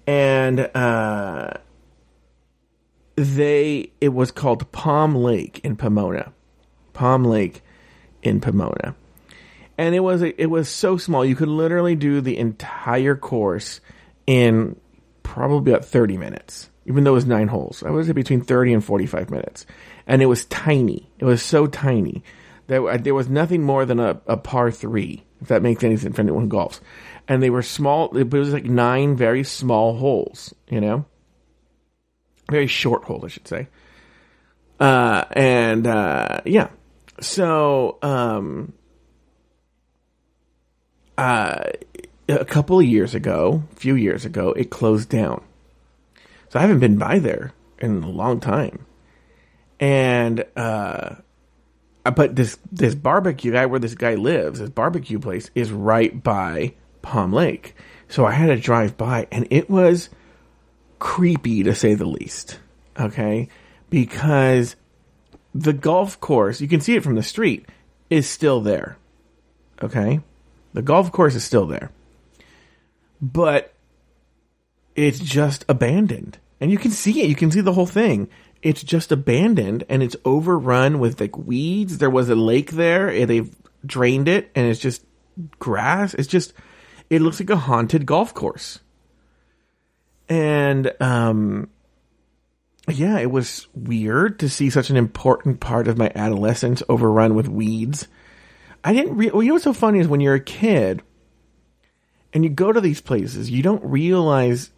and 0.08 0.60
uh, 0.74 1.52
they 3.16 3.92
it 4.02 4.10
was 4.10 4.32
called 4.32 4.72
Palm 4.72 5.16
Lake 5.16 5.60
in 5.64 5.76
Pomona, 5.76 6.32
Palm 6.94 7.24
Lake 7.24 7.62
in 8.24 8.40
Pomona, 8.40 8.96
and 9.78 9.94
it 9.94 10.00
was 10.00 10.22
it 10.22 10.48
was 10.48 10.68
so 10.70 10.98
small 10.98 11.24
you 11.24 11.36
could 11.36 11.48
literally 11.48 11.96
do 11.96 12.22
the 12.22 12.38
entire 12.38 13.16
course 13.16 13.82
in 14.26 14.76
probably 15.26 15.74
about 15.74 15.84
30 15.84 16.18
minutes, 16.18 16.70
even 16.86 17.04
though 17.04 17.12
it 17.12 17.16
was 17.16 17.26
nine 17.26 17.48
holes. 17.48 17.84
I 17.84 17.90
was 17.90 18.12
between 18.14 18.42
30 18.42 18.74
and 18.74 18.86
45 18.86 19.30
minutes. 19.30 19.66
And 20.08 20.22
it 20.22 20.28
was 20.28 20.46
tiny. 20.46 21.10
It 21.20 21.26
was 21.26 21.42
so 21.42 21.66
tiny 21.66 22.24
that 22.68 23.04
there 23.04 23.16
was 23.16 23.28
nothing 23.28 23.64
more 23.64 23.86
than 23.86 24.00
a, 24.00 24.22
a 24.28 24.38
par 24.38 24.72
three, 24.72 25.26
if 25.42 25.48
that 25.50 25.64
makes 25.64 25.84
any 25.84 25.98
sense 25.98 26.16
for 26.16 26.22
anyone 26.22 26.44
who 26.44 26.50
golfs. 26.50 26.80
And 27.28 27.42
they 27.42 27.50
were 27.50 27.64
small, 27.64 28.16
it 28.16 28.32
was 28.32 28.54
like 28.54 28.66
nine 28.66 29.16
very 29.16 29.44
small 29.44 29.98
holes, 29.98 30.54
you 30.70 30.80
know? 30.80 31.06
Very 32.50 32.68
short 32.68 33.04
hole, 33.04 33.24
I 33.26 33.30
should 33.30 33.48
say. 33.48 33.68
Uh, 34.80 35.26
and, 35.32 35.88
uh, 35.88 36.42
yeah. 36.46 36.70
So, 37.20 37.98
um, 38.04 38.74
uh, 41.18 41.72
a 42.28 42.46
couple 42.46 42.80
of 42.80 42.86
years 42.86 43.14
ago, 43.14 43.64
a 43.72 43.76
few 43.76 43.96
years 43.96 44.26
ago, 44.26 44.52
it 44.54 44.70
closed 44.70 45.10
down. 45.10 45.44
So 46.50 46.60
I 46.60 46.62
haven't 46.62 46.80
been 46.80 46.98
by 46.98 47.20
there 47.20 47.54
in 47.80 48.04
a 48.04 48.10
long 48.10 48.40
time. 48.40 48.86
And 49.80 50.46
uh 50.56 51.16
but 52.04 52.36
this 52.36 52.58
this 52.72 52.96
barbecue 52.96 53.52
guy 53.52 53.66
where 53.66 53.80
this 53.80 53.96
guy 53.96 54.16
lives, 54.16 54.60
this 54.60 54.70
barbecue 54.70 55.20
place 55.20 55.50
is 55.56 55.72
right 55.72 56.24
by 56.24 56.76
Palm 57.02 57.34
Lake. 57.34 57.76
So 58.08 58.26
I 58.26 58.32
had 58.32 58.48
to 58.48 58.58
drive 58.58 58.96
by 58.96 59.28
and 59.32 59.48
it 59.50 59.70
was 59.70 60.10
creepy 61.00 61.64
to 61.64 61.76
say 61.76 61.94
the 61.94 62.06
least. 62.06 62.60
Okay? 63.00 63.50
Because 63.90 64.76
the 65.54 65.74
golf 65.74 66.20
course, 66.20 66.62
you 66.62 66.68
can 66.68 66.82
see 66.82 66.96
it 66.96 67.04
from 67.04 67.16
the 67.16 67.24
street, 67.24 67.68
is 68.10 68.30
still 68.30 68.62
there. 68.62 68.98
Okay? 69.82 70.22
The 70.74 70.82
golf 70.82 71.12
course 71.12 71.36
is 71.36 71.44
still 71.44 71.66
there 71.66 71.92
but 73.22 73.74
it's 74.96 75.20
just 75.20 75.66
abandoned. 75.68 76.38
And 76.60 76.72
you 76.72 76.78
can 76.78 76.92
see 76.92 77.22
it. 77.22 77.30
You 77.30 77.36
can 77.36 77.52
see 77.52 77.62
the 77.62 77.74
whole 77.74 77.86
thing. 77.86 78.30
It's 78.62 78.84
just 78.84 79.12
abandoned 79.12 79.84
and 79.90 80.02
it's 80.02 80.16
overrun 80.26 81.00
with 81.00 81.20
like 81.20 81.38
weeds. 81.38 81.98
There 81.98 82.10
was 82.10 82.30
a 82.30 82.36
lake 82.36 82.72
there 82.72 83.10
and 83.10 83.30
they've 83.30 83.54
drained 83.86 84.28
it 84.28 84.50
and 84.56 84.68
it's 84.68 84.80
just 84.80 85.06
grass. 85.60 86.14
It's 86.14 86.28
just, 86.28 86.54
it 87.10 87.22
looks 87.22 87.40
like 87.40 87.50
a 87.50 87.58
haunted 87.58 88.06
golf 88.06 88.34
course. 88.34 88.80
And, 90.28 90.92
um, 91.00 91.70
yeah, 92.88 93.20
it 93.20 93.30
was 93.30 93.68
weird 93.74 94.40
to 94.40 94.50
see 94.50 94.70
such 94.70 94.90
an 94.90 94.98
important 94.98 95.60
part 95.60 95.88
of 95.88 95.98
my 95.98 96.12
adolescence 96.16 96.82
overrun 96.88 97.36
with 97.36 97.48
weeds. 97.48 98.08
I 98.84 98.94
didn't 98.94 99.18
re- 99.18 99.32
well, 99.32 99.44
you 99.44 99.50
know 99.50 99.56
what's 99.56 99.64
so 99.64 99.74
funny 99.74 100.00
is 100.00 100.08
when 100.08 100.22
you're 100.22 100.36
a 100.36 100.40
kid, 100.40 101.02
and 102.34 102.44
you 102.44 102.50
go 102.50 102.72
to 102.72 102.82
these 102.82 103.02
places, 103.02 103.50
you 103.50 103.64
don't 103.64 103.84
realize 103.84 104.72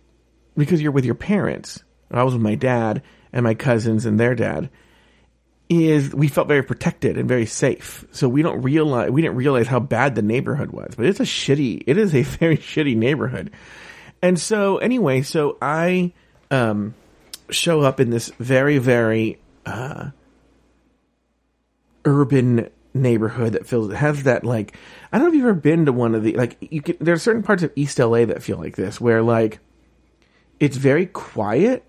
because 0.56 0.82
you're 0.82 0.92
with 0.92 1.06
your 1.06 1.16
parents. 1.16 1.84
I 2.12 2.24
was 2.24 2.34
with 2.34 2.42
my 2.42 2.56
dad 2.56 3.04
and 3.34 3.44
my 3.44 3.54
cousins 3.54 4.06
and 4.06 4.20
their 4.20 4.36
dad. 4.36 4.70
Is 5.70 6.16
we 6.16 6.30
felt 6.30 6.48
very 6.48 6.64
protected 6.64 7.18
and 7.18 7.28
very 7.28 7.46
safe, 7.46 8.06
so 8.12 8.30
we 8.30 8.42
don't 8.42 8.62
realize 8.62 9.12
we 9.12 9.22
didn't 9.22 9.36
realize 9.36 9.68
how 9.68 9.82
bad 9.82 10.16
the 10.16 10.22
neighborhood 10.22 10.72
was. 10.72 10.96
But 10.96 11.08
it's 11.08 11.20
a 11.20 11.24
shitty, 11.24 11.84
it 11.88 11.98
is 11.98 12.16
a 12.16 12.22
very 12.22 12.58
shitty 12.58 12.96
neighborhood. 12.96 13.52
And 14.22 14.40
so 14.40 14.78
anyway, 14.78 15.24
so 15.24 15.58
I 15.62 16.14
um, 16.52 16.96
show 17.50 17.82
up 17.82 18.00
in 18.00 18.12
this 18.12 18.32
very 18.40 18.78
very 18.78 19.42
uh, 19.66 20.12
urban 22.06 22.70
neighborhood 22.98 23.54
that 23.54 23.68
feels 23.68 23.94
has 23.94 24.24
that 24.24 24.44
like 24.44 24.76
I 25.12 25.18
don't 25.18 25.28
know 25.28 25.30
if 25.30 25.36
you've 25.36 25.46
ever 25.46 25.54
been 25.54 25.86
to 25.86 25.94
one 25.94 26.16
of 26.16 26.24
the 26.24 26.34
like 26.34 26.58
you 26.60 26.82
can 26.82 26.98
there 27.00 27.14
are 27.14 27.20
certain 27.20 27.44
parts 27.44 27.64
of 27.64 27.72
East 27.76 28.00
LA 28.00 28.26
that 28.26 28.44
feel 28.44 28.58
like 28.58 28.76
this 28.76 29.00
where 29.00 29.22
like 29.22 29.60
it's 30.60 30.78
very 30.78 31.06
quiet 31.06 31.88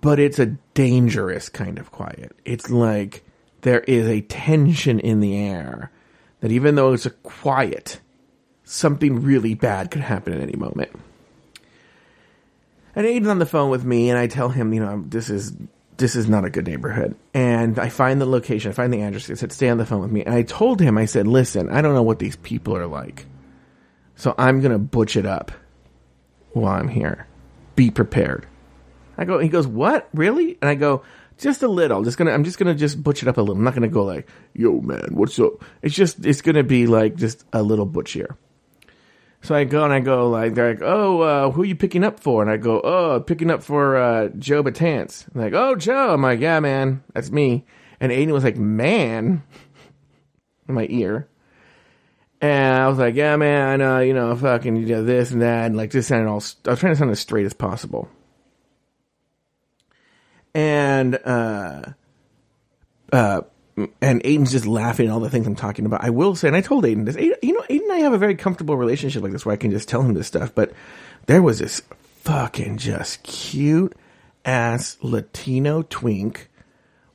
but 0.00 0.18
it's 0.18 0.38
a 0.38 0.46
dangerous 0.74 1.48
kind 1.48 1.78
of 1.78 1.90
quiet. 1.90 2.32
It's 2.44 2.70
like 2.70 3.24
there 3.62 3.80
is 3.80 4.06
a 4.06 4.22
tension 4.22 4.98
in 5.00 5.20
the 5.20 5.36
air 5.36 5.90
that 6.40 6.50
even 6.52 6.74
though 6.74 6.92
it's 6.92 7.06
a 7.06 7.10
quiet 7.10 8.00
something 8.64 9.22
really 9.22 9.54
bad 9.54 9.90
could 9.90 10.02
happen 10.02 10.32
at 10.32 10.40
any 10.40 10.56
moment. 10.56 10.90
And 12.94 13.06
Aiden's 13.06 13.28
on 13.28 13.38
the 13.38 13.46
phone 13.46 13.70
with 13.70 13.84
me 13.84 14.10
and 14.10 14.18
I 14.18 14.26
tell 14.26 14.48
him, 14.48 14.72
you 14.72 14.80
know, 14.80 15.04
this 15.06 15.30
is 15.30 15.52
this 16.02 16.16
is 16.16 16.28
not 16.28 16.44
a 16.44 16.50
good 16.50 16.66
neighborhood. 16.66 17.14
And 17.32 17.78
I 17.78 17.88
find 17.88 18.20
the 18.20 18.26
location, 18.26 18.72
I 18.72 18.74
find 18.74 18.92
the 18.92 19.02
address. 19.02 19.30
I 19.30 19.34
said, 19.34 19.52
stay 19.52 19.68
on 19.68 19.78
the 19.78 19.86
phone 19.86 20.00
with 20.02 20.10
me. 20.10 20.24
And 20.24 20.34
I 20.34 20.42
told 20.42 20.80
him, 20.80 20.98
I 20.98 21.04
said, 21.04 21.28
listen, 21.28 21.70
I 21.70 21.80
don't 21.80 21.94
know 21.94 22.02
what 22.02 22.18
these 22.18 22.34
people 22.36 22.76
are 22.76 22.88
like. 22.88 23.24
So 24.16 24.34
I'm 24.36 24.60
going 24.60 24.72
to 24.72 24.78
butch 24.78 25.16
it 25.16 25.26
up 25.26 25.52
while 26.50 26.74
I'm 26.74 26.88
here. 26.88 27.28
Be 27.76 27.92
prepared. 27.92 28.46
I 29.16 29.24
go, 29.24 29.38
he 29.38 29.48
goes, 29.48 29.66
what? 29.66 30.08
Really? 30.12 30.58
And 30.60 30.68
I 30.68 30.74
go, 30.74 31.04
just 31.38 31.62
a 31.62 31.68
little. 31.68 32.02
Just 32.02 32.18
gonna, 32.18 32.32
I'm 32.32 32.44
just 32.44 32.58
gonna 32.58 32.74
just 32.74 33.02
butch 33.02 33.22
it 33.22 33.28
up 33.28 33.36
a 33.36 33.40
little. 33.40 33.56
I'm 33.56 33.64
not 33.64 33.74
gonna 33.74 33.88
go 33.88 34.04
like, 34.04 34.28
yo 34.54 34.80
man, 34.80 35.10
what's 35.12 35.38
up? 35.38 35.64
It's 35.80 35.94
just, 35.94 36.24
it's 36.24 36.40
gonna 36.40 36.62
be 36.62 36.86
like 36.86 37.16
just 37.16 37.44
a 37.52 37.62
little 37.62 37.86
butchier. 37.86 38.36
So 39.42 39.56
I 39.56 39.64
go 39.64 39.84
and 39.84 39.92
I 39.92 40.00
go 40.00 40.30
like 40.30 40.54
they're 40.54 40.70
like, 40.74 40.82
oh, 40.82 41.20
uh, 41.20 41.50
who 41.50 41.62
are 41.62 41.66
you 41.66 41.74
picking 41.74 42.04
up 42.04 42.20
for? 42.20 42.42
And 42.42 42.50
I 42.50 42.56
go, 42.56 42.80
oh, 42.80 43.20
picking 43.20 43.50
up 43.50 43.62
for 43.62 43.96
uh, 43.96 44.28
Joe 44.38 44.62
Betance. 44.62 45.26
And 45.26 45.42
like, 45.42 45.52
oh, 45.52 45.74
Joe. 45.74 46.14
I'm 46.14 46.22
like, 46.22 46.40
yeah, 46.40 46.60
man, 46.60 47.02
that's 47.12 47.30
me. 47.30 47.64
And 48.00 48.12
Aiden 48.12 48.32
was 48.32 48.44
like, 48.44 48.56
man, 48.56 49.42
in 50.68 50.74
my 50.74 50.86
ear. 50.88 51.28
And 52.40 52.76
I 52.76 52.88
was 52.88 52.98
like, 52.98 53.14
yeah, 53.14 53.36
man, 53.36 53.80
uh, 53.82 53.98
you 53.98 54.14
know, 54.14 54.34
fucking, 54.34 54.76
you 54.76 54.86
know, 54.86 55.04
this 55.04 55.30
and 55.30 55.42
that, 55.42 55.66
and 55.66 55.76
like 55.76 55.90
just 55.90 56.08
sounding 56.08 56.28
all. 56.28 56.42
I 56.66 56.70
was 56.70 56.80
trying 56.80 56.92
to 56.92 56.96
sound 56.96 57.10
as 57.10 57.20
straight 57.20 57.46
as 57.46 57.52
possible. 57.52 58.08
and 60.54 61.14
uh, 61.24 61.82
uh, 63.12 63.42
and 63.76 64.22
Aiden's 64.22 64.52
just 64.52 64.66
laughing 64.66 65.06
at 65.06 65.12
all 65.12 65.20
the 65.20 65.30
things 65.30 65.46
I'm 65.46 65.56
talking 65.56 65.86
about. 65.86 66.04
I 66.04 66.10
will 66.10 66.34
say, 66.34 66.48
and 66.48 66.56
I 66.56 66.60
told 66.60 66.84
Aiden 66.84 67.06
this. 67.06 67.16
Aiden, 67.16 67.34
you 67.42 67.54
know, 67.54 67.64
Aiden 67.70 67.82
and 67.82 67.92
I 67.92 67.98
have 67.98 68.12
a 68.12 68.18
very 68.18 68.34
comfortable 68.34 68.76
relationship 68.76 69.22
like 69.22 69.32
this, 69.32 69.46
where 69.46 69.54
I 69.54 69.56
can 69.56 69.70
just 69.70 69.88
tell 69.88 70.02
him 70.02 70.14
this 70.14 70.26
stuff. 70.26 70.54
But 70.54 70.72
there 71.26 71.42
was 71.42 71.58
this 71.58 71.80
fucking 72.20 72.78
just 72.78 73.22
cute 73.22 73.94
ass 74.44 74.98
Latino 75.02 75.82
twink 75.82 76.50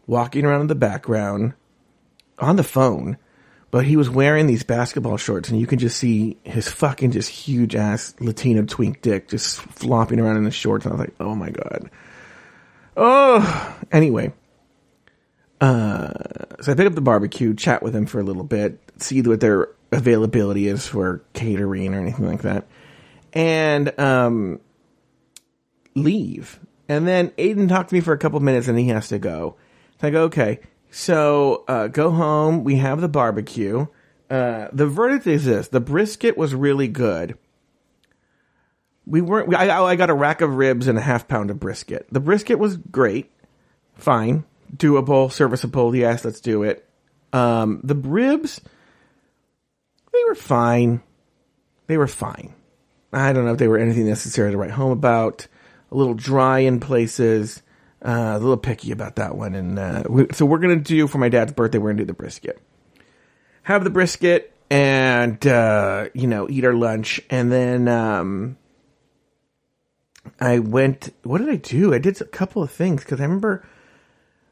walking 0.08 0.46
around 0.46 0.62
in 0.62 0.68
the 0.68 0.76
background 0.76 1.54
on 2.40 2.56
the 2.56 2.64
phone, 2.64 3.18
but 3.70 3.86
he 3.86 3.98
was 3.98 4.10
wearing 4.10 4.48
these 4.48 4.64
basketball 4.64 5.18
shorts, 5.18 5.50
and 5.50 5.60
you 5.60 5.68
can 5.68 5.78
just 5.80 5.98
see 5.98 6.38
his 6.44 6.70
fucking 6.70 7.12
just 7.12 7.30
huge 7.30 7.76
ass 7.76 8.16
Latino 8.20 8.64
twink 8.64 9.02
dick 9.02 9.28
just 9.28 9.60
flopping 9.60 10.20
around 10.20 10.38
in 10.38 10.44
the 10.44 10.52
shorts. 10.52 10.86
And 10.86 10.94
I 10.94 10.96
was 10.98 11.08
like, 11.08 11.16
oh 11.20 11.36
my 11.36 11.50
god. 11.50 11.92
Oh, 12.96 13.78
anyway. 13.92 14.34
Uh, 15.60 16.14
so 16.62 16.72
I 16.72 16.76
pick 16.76 16.88
up 16.88 16.96
the 16.96 17.02
barbecue, 17.02 17.54
chat 17.54 17.82
with 17.82 17.94
them 17.94 18.06
for 18.06 18.20
a 18.20 18.24
little 18.24 18.44
bit, 18.44 18.80
see 18.98 19.22
what 19.22 19.40
their 19.40 19.70
availability 19.92 20.68
is 20.68 20.86
for 20.86 21.24
catering 21.34 21.94
or 21.94 22.00
anything 22.00 22.28
like 22.28 22.44
that, 22.44 22.68
and 23.34 23.98
um, 24.00 24.60
leave. 25.96 26.60
And 26.88 27.08
then 27.08 27.30
Aiden 27.32 27.68
talked 27.68 27.90
to 27.90 27.96
me 27.96 28.02
for 28.02 28.14
a 28.14 28.18
couple 28.18 28.40
minutes, 28.40 28.68
and 28.68 28.78
he 28.78 28.90
has 28.90 29.10
to 29.10 29.20
go. 29.20 29.56
So 30.00 30.08
I 30.08 30.12
go, 30.12 30.24
okay. 30.24 30.60
So 30.92 31.64
uh, 31.68 31.88
go 31.88 32.12
home. 32.12 32.64
We 32.64 32.76
have 32.76 33.02
the 33.02 33.10
barbecue. 33.10 33.88
Uh, 34.30 34.68
the 34.72 34.88
verdict 34.88 35.28
is 35.28 35.46
this: 35.46 35.68
the 35.68 35.80
brisket 35.80 36.38
was 36.38 36.54
really 36.54 36.88
good. 36.88 37.38
We 39.06 39.22
weren't. 39.22 39.54
I, 39.56 39.84
I 39.84 39.96
got 39.96 40.10
a 40.10 40.14
rack 40.14 40.42
of 40.42 40.56
ribs 40.56 40.88
and 40.88 40.98
a 40.98 41.02
half 41.02 41.28
pound 41.28 41.50
of 41.50 41.60
brisket. 41.60 42.08
The 42.12 42.20
brisket 42.20 42.60
was 42.60 42.78
great, 42.78 43.32
fine 43.96 44.46
doable, 44.76 45.32
serviceable. 45.32 45.96
Yes, 45.96 46.26
let's 46.26 46.42
do 46.42 46.64
it. 46.64 46.88
Um, 47.34 47.82
the 47.84 47.96
ribs, 47.96 48.62
they 50.14 50.24
were 50.28 50.36
fine. 50.36 51.02
They 51.88 51.98
were 51.98 52.08
fine. 52.08 52.54
I 53.14 53.34
don't 53.34 53.46
know 53.46 53.54
if 53.54 53.58
they 53.58 53.68
were 53.68 53.78
anything 53.78 54.08
necessary 54.08 54.52
to 54.52 54.58
write 54.58 54.72
home 54.72 54.92
about. 54.92 55.48
A 55.92 55.96
little 55.96 56.14
dry 56.14 56.60
in 56.60 56.80
places. 56.80 57.62
Uh, 58.04 58.34
a 58.36 58.40
little 58.40 58.58
picky 58.58 58.92
about 58.92 59.16
that 59.16 59.36
one. 59.36 59.56
And 59.56 59.80
uh, 59.80 60.04
we, 60.08 60.28
so 60.34 60.46
we're 60.46 60.60
gonna 60.60 60.76
do 60.76 61.08
for 61.08 61.18
my 61.18 61.30
dad's 61.30 61.54
birthday. 61.54 61.78
We're 61.78 61.92
gonna 61.92 62.04
do 62.04 62.06
the 62.06 62.14
brisket. 62.14 62.62
Have 63.64 63.84
the 63.84 63.90
brisket 63.90 64.54
and 64.70 65.46
uh, 65.48 66.10
you 66.14 66.28
know 66.28 66.48
eat 66.50 66.66
our 66.66 66.74
lunch, 66.74 67.22
and 67.30 67.52
then 67.52 67.88
um, 67.88 68.58
I 70.40 70.60
went. 70.60 71.14
What 71.24 71.40
did 71.40 71.50
I 71.50 71.56
do? 71.56 71.94
I 71.94 72.00
did 72.00 72.20
a 72.22 72.26
couple 72.26 72.62
of 72.62 72.72
things 72.72 73.04
because 73.04 73.20
I 73.20 73.24
remember 73.24 73.66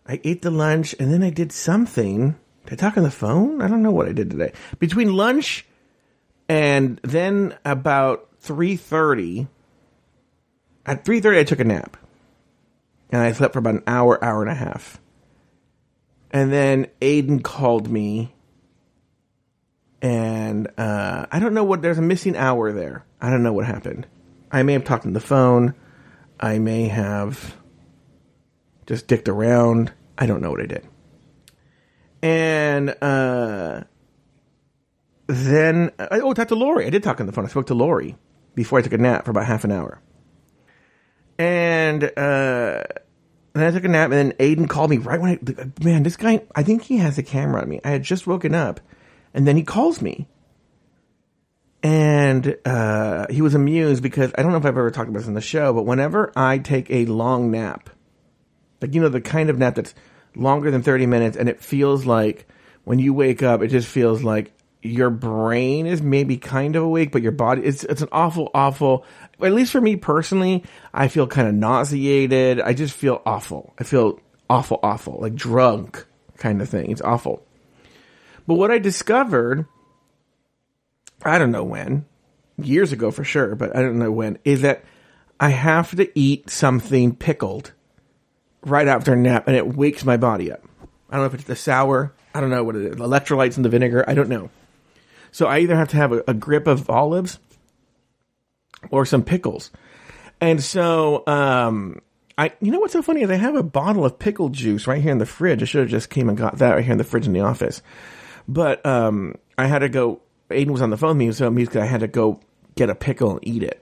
I 0.07 0.21
ate 0.23 0.41
the 0.41 0.51
lunch 0.51 0.95
and 0.99 1.11
then 1.11 1.23
I 1.23 1.29
did 1.29 1.51
something. 1.51 2.35
Did 2.65 2.73
I 2.73 2.75
talk 2.75 2.97
on 2.97 3.03
the 3.03 3.11
phone? 3.11 3.61
I 3.61 3.67
don't 3.67 3.83
know 3.83 3.91
what 3.91 4.07
I 4.07 4.11
did 4.11 4.29
today. 4.29 4.53
Between 4.79 5.13
lunch 5.13 5.65
and 6.47 6.99
then 7.03 7.57
about 7.65 8.29
3.30, 8.41 9.47
at 10.85 11.03
3.30 11.03 11.39
I 11.39 11.43
took 11.43 11.59
a 11.59 11.63
nap. 11.63 11.97
And 13.11 13.21
I 13.21 13.31
slept 13.31 13.53
for 13.53 13.59
about 13.59 13.75
an 13.75 13.83
hour, 13.87 14.23
hour 14.23 14.41
and 14.41 14.51
a 14.51 14.55
half. 14.55 14.99
And 16.31 16.51
then 16.51 16.87
Aiden 17.01 17.43
called 17.43 17.89
me. 17.89 18.33
And 20.01 20.67
uh, 20.77 21.25
I 21.31 21.39
don't 21.39 21.53
know 21.53 21.63
what, 21.63 21.81
there's 21.81 21.97
a 21.97 22.03
missing 22.03 22.35
hour 22.35 22.71
there. 22.71 23.05
I 23.21 23.29
don't 23.29 23.43
know 23.43 23.53
what 23.53 23.65
happened. 23.65 24.05
I 24.51 24.63
may 24.63 24.73
have 24.73 24.83
talked 24.83 25.05
on 25.05 25.13
the 25.13 25.19
phone. 25.19 25.73
I 26.39 26.59
may 26.59 26.87
have 26.87 27.55
just 28.85 29.07
dicked 29.07 29.29
around. 29.29 29.91
I 30.17 30.25
don't 30.25 30.41
know 30.41 30.51
what 30.51 30.61
I 30.61 30.65
did. 30.65 30.87
And 32.21 32.95
uh, 33.01 33.83
then, 35.27 35.91
uh, 35.99 36.07
oh, 36.11 36.33
talked 36.33 36.49
to 36.49 36.55
Lori. 36.55 36.85
I 36.85 36.89
did 36.89 37.03
talk 37.03 37.19
on 37.19 37.25
the 37.25 37.31
phone. 37.31 37.45
I 37.45 37.49
spoke 37.49 37.67
to 37.67 37.75
Lori 37.75 38.15
before 38.55 38.79
I 38.79 38.81
took 38.81 38.93
a 38.93 38.97
nap 38.97 39.25
for 39.25 39.31
about 39.31 39.45
half 39.45 39.63
an 39.63 39.71
hour. 39.71 40.01
And 41.37 42.03
uh, 42.03 42.83
then 43.53 43.63
I 43.63 43.71
took 43.71 43.83
a 43.83 43.89
nap, 43.89 44.11
and 44.11 44.31
then 44.31 44.31
Aiden 44.33 44.69
called 44.69 44.89
me 44.89 44.97
right 44.97 45.19
when 45.19 45.31
I, 45.31 45.83
man, 45.83 46.03
this 46.03 46.17
guy, 46.17 46.43
I 46.55 46.63
think 46.63 46.83
he 46.83 46.97
has 46.97 47.17
a 47.17 47.23
camera 47.23 47.61
on 47.61 47.69
me. 47.69 47.81
I 47.83 47.89
had 47.89 48.03
just 48.03 48.25
woken 48.25 48.55
up, 48.55 48.79
and 49.33 49.45
then 49.47 49.57
he 49.57 49.63
calls 49.63 50.01
me. 50.01 50.27
And 51.83 52.57
uh, 52.65 53.27
he 53.29 53.41
was 53.41 53.53
amused 53.53 54.01
because 54.01 54.31
I 54.35 54.41
don't 54.41 54.51
know 54.51 54.57
if 54.57 54.65
I've 54.65 54.77
ever 54.77 54.89
talked 54.89 55.09
about 55.09 55.19
this 55.19 55.27
in 55.27 55.35
the 55.35 55.41
show, 55.41 55.71
but 55.73 55.83
whenever 55.83 56.31
I 56.35 56.57
take 56.57 56.89
a 56.89 57.05
long 57.05 57.51
nap, 57.51 57.91
like, 58.85 58.93
you 58.93 59.01
know, 59.01 59.09
the 59.09 59.21
kind 59.21 59.49
of 59.49 59.57
nap 59.57 59.75
that's 59.75 59.95
longer 60.35 60.69
than 60.69 60.83
30 60.83 61.07
minutes 61.07 61.35
and 61.35 61.49
it 61.49 61.61
feels 61.61 62.05
like 62.05 62.47
when 62.83 62.99
you 62.99 63.13
wake 63.13 63.41
up, 63.41 63.63
it 63.63 63.69
just 63.69 63.87
feels 63.87 64.23
like 64.23 64.51
your 64.83 65.09
brain 65.09 65.87
is 65.87 66.03
maybe 66.03 66.37
kind 66.37 66.75
of 66.75 66.83
awake, 66.83 67.11
but 67.11 67.23
your 67.23 67.31
body, 67.31 67.63
it's, 67.63 67.83
it's 67.83 68.03
an 68.03 68.09
awful, 68.11 68.51
awful, 68.53 69.03
at 69.41 69.53
least 69.53 69.71
for 69.71 69.81
me 69.81 69.95
personally, 69.95 70.63
I 70.93 71.07
feel 71.07 71.25
kind 71.25 71.47
of 71.47 71.55
nauseated. 71.55 72.61
I 72.61 72.73
just 72.73 72.93
feel 72.93 73.23
awful. 73.25 73.73
I 73.79 73.83
feel 73.83 74.19
awful, 74.47 74.79
awful, 74.83 75.17
like 75.19 75.33
drunk 75.33 76.05
kind 76.37 76.61
of 76.61 76.69
thing. 76.69 76.91
It's 76.91 77.01
awful. 77.01 77.43
But 78.45 78.55
what 78.55 78.69
I 78.69 78.77
discovered, 78.77 79.65
I 81.23 81.39
don't 81.39 81.51
know 81.51 81.63
when, 81.63 82.05
years 82.61 82.91
ago 82.91 83.09
for 83.09 83.23
sure, 83.23 83.55
but 83.55 83.75
I 83.75 83.81
don't 83.81 83.97
know 83.97 84.11
when, 84.11 84.37
is 84.45 84.61
that 84.61 84.83
I 85.39 85.49
have 85.49 85.95
to 85.95 86.07
eat 86.17 86.51
something 86.51 87.15
pickled 87.15 87.71
right 88.65 88.87
after 88.87 89.13
a 89.13 89.15
nap 89.15 89.47
and 89.47 89.55
it 89.55 89.75
wakes 89.75 90.03
my 90.03 90.17
body 90.17 90.51
up. 90.51 90.61
I 91.09 91.15
don't 91.15 91.21
know 91.21 91.27
if 91.27 91.33
it's 91.35 91.43
the 91.45 91.55
sour. 91.55 92.13
I 92.33 92.41
don't 92.41 92.49
know 92.49 92.63
what 92.63 92.75
it 92.75 92.85
is. 92.85 92.95
Electrolytes 92.95 93.57
in 93.57 93.63
the 93.63 93.69
vinegar. 93.69 94.03
I 94.07 94.13
don't 94.13 94.27
know. 94.29 94.49
So 95.31 95.47
I 95.47 95.59
either 95.59 95.75
have 95.75 95.89
to 95.89 95.97
have 95.97 96.11
a, 96.11 96.23
a 96.27 96.33
grip 96.33 96.67
of 96.67 96.89
olives 96.89 97.39
or 98.89 99.05
some 99.05 99.23
pickles. 99.23 99.71
And 100.41 100.61
so, 100.61 101.23
um, 101.27 102.01
I, 102.37 102.51
you 102.59 102.71
know 102.71 102.79
what's 102.79 102.93
so 102.93 103.01
funny 103.01 103.21
is 103.21 103.29
I 103.29 103.35
have 103.35 103.55
a 103.55 103.63
bottle 103.63 104.03
of 104.03 104.19
pickle 104.19 104.49
juice 104.49 104.87
right 104.87 105.01
here 105.01 105.11
in 105.11 105.17
the 105.17 105.25
fridge. 105.25 105.61
I 105.61 105.65
should 105.65 105.81
have 105.81 105.89
just 105.89 106.09
came 106.09 106.27
and 106.27 106.37
got 106.37 106.57
that 106.57 106.73
right 106.73 106.83
here 106.83 106.91
in 106.91 106.97
the 106.97 107.03
fridge 107.03 107.27
in 107.27 107.33
the 107.33 107.41
office. 107.41 107.81
But, 108.47 108.85
um, 108.85 109.35
I 109.57 109.67
had 109.67 109.79
to 109.79 109.89
go, 109.89 110.21
Aiden 110.49 110.71
was 110.71 110.81
on 110.81 110.89
the 110.89 110.97
phone 110.97 111.17
with 111.17 111.27
me, 111.27 111.31
so 111.31 111.49
because 111.49 111.77
I 111.77 111.85
had 111.85 112.01
to 112.01 112.07
go 112.07 112.41
get 112.75 112.89
a 112.89 112.95
pickle 112.95 113.31
and 113.31 113.39
eat 113.43 113.63
it. 113.63 113.81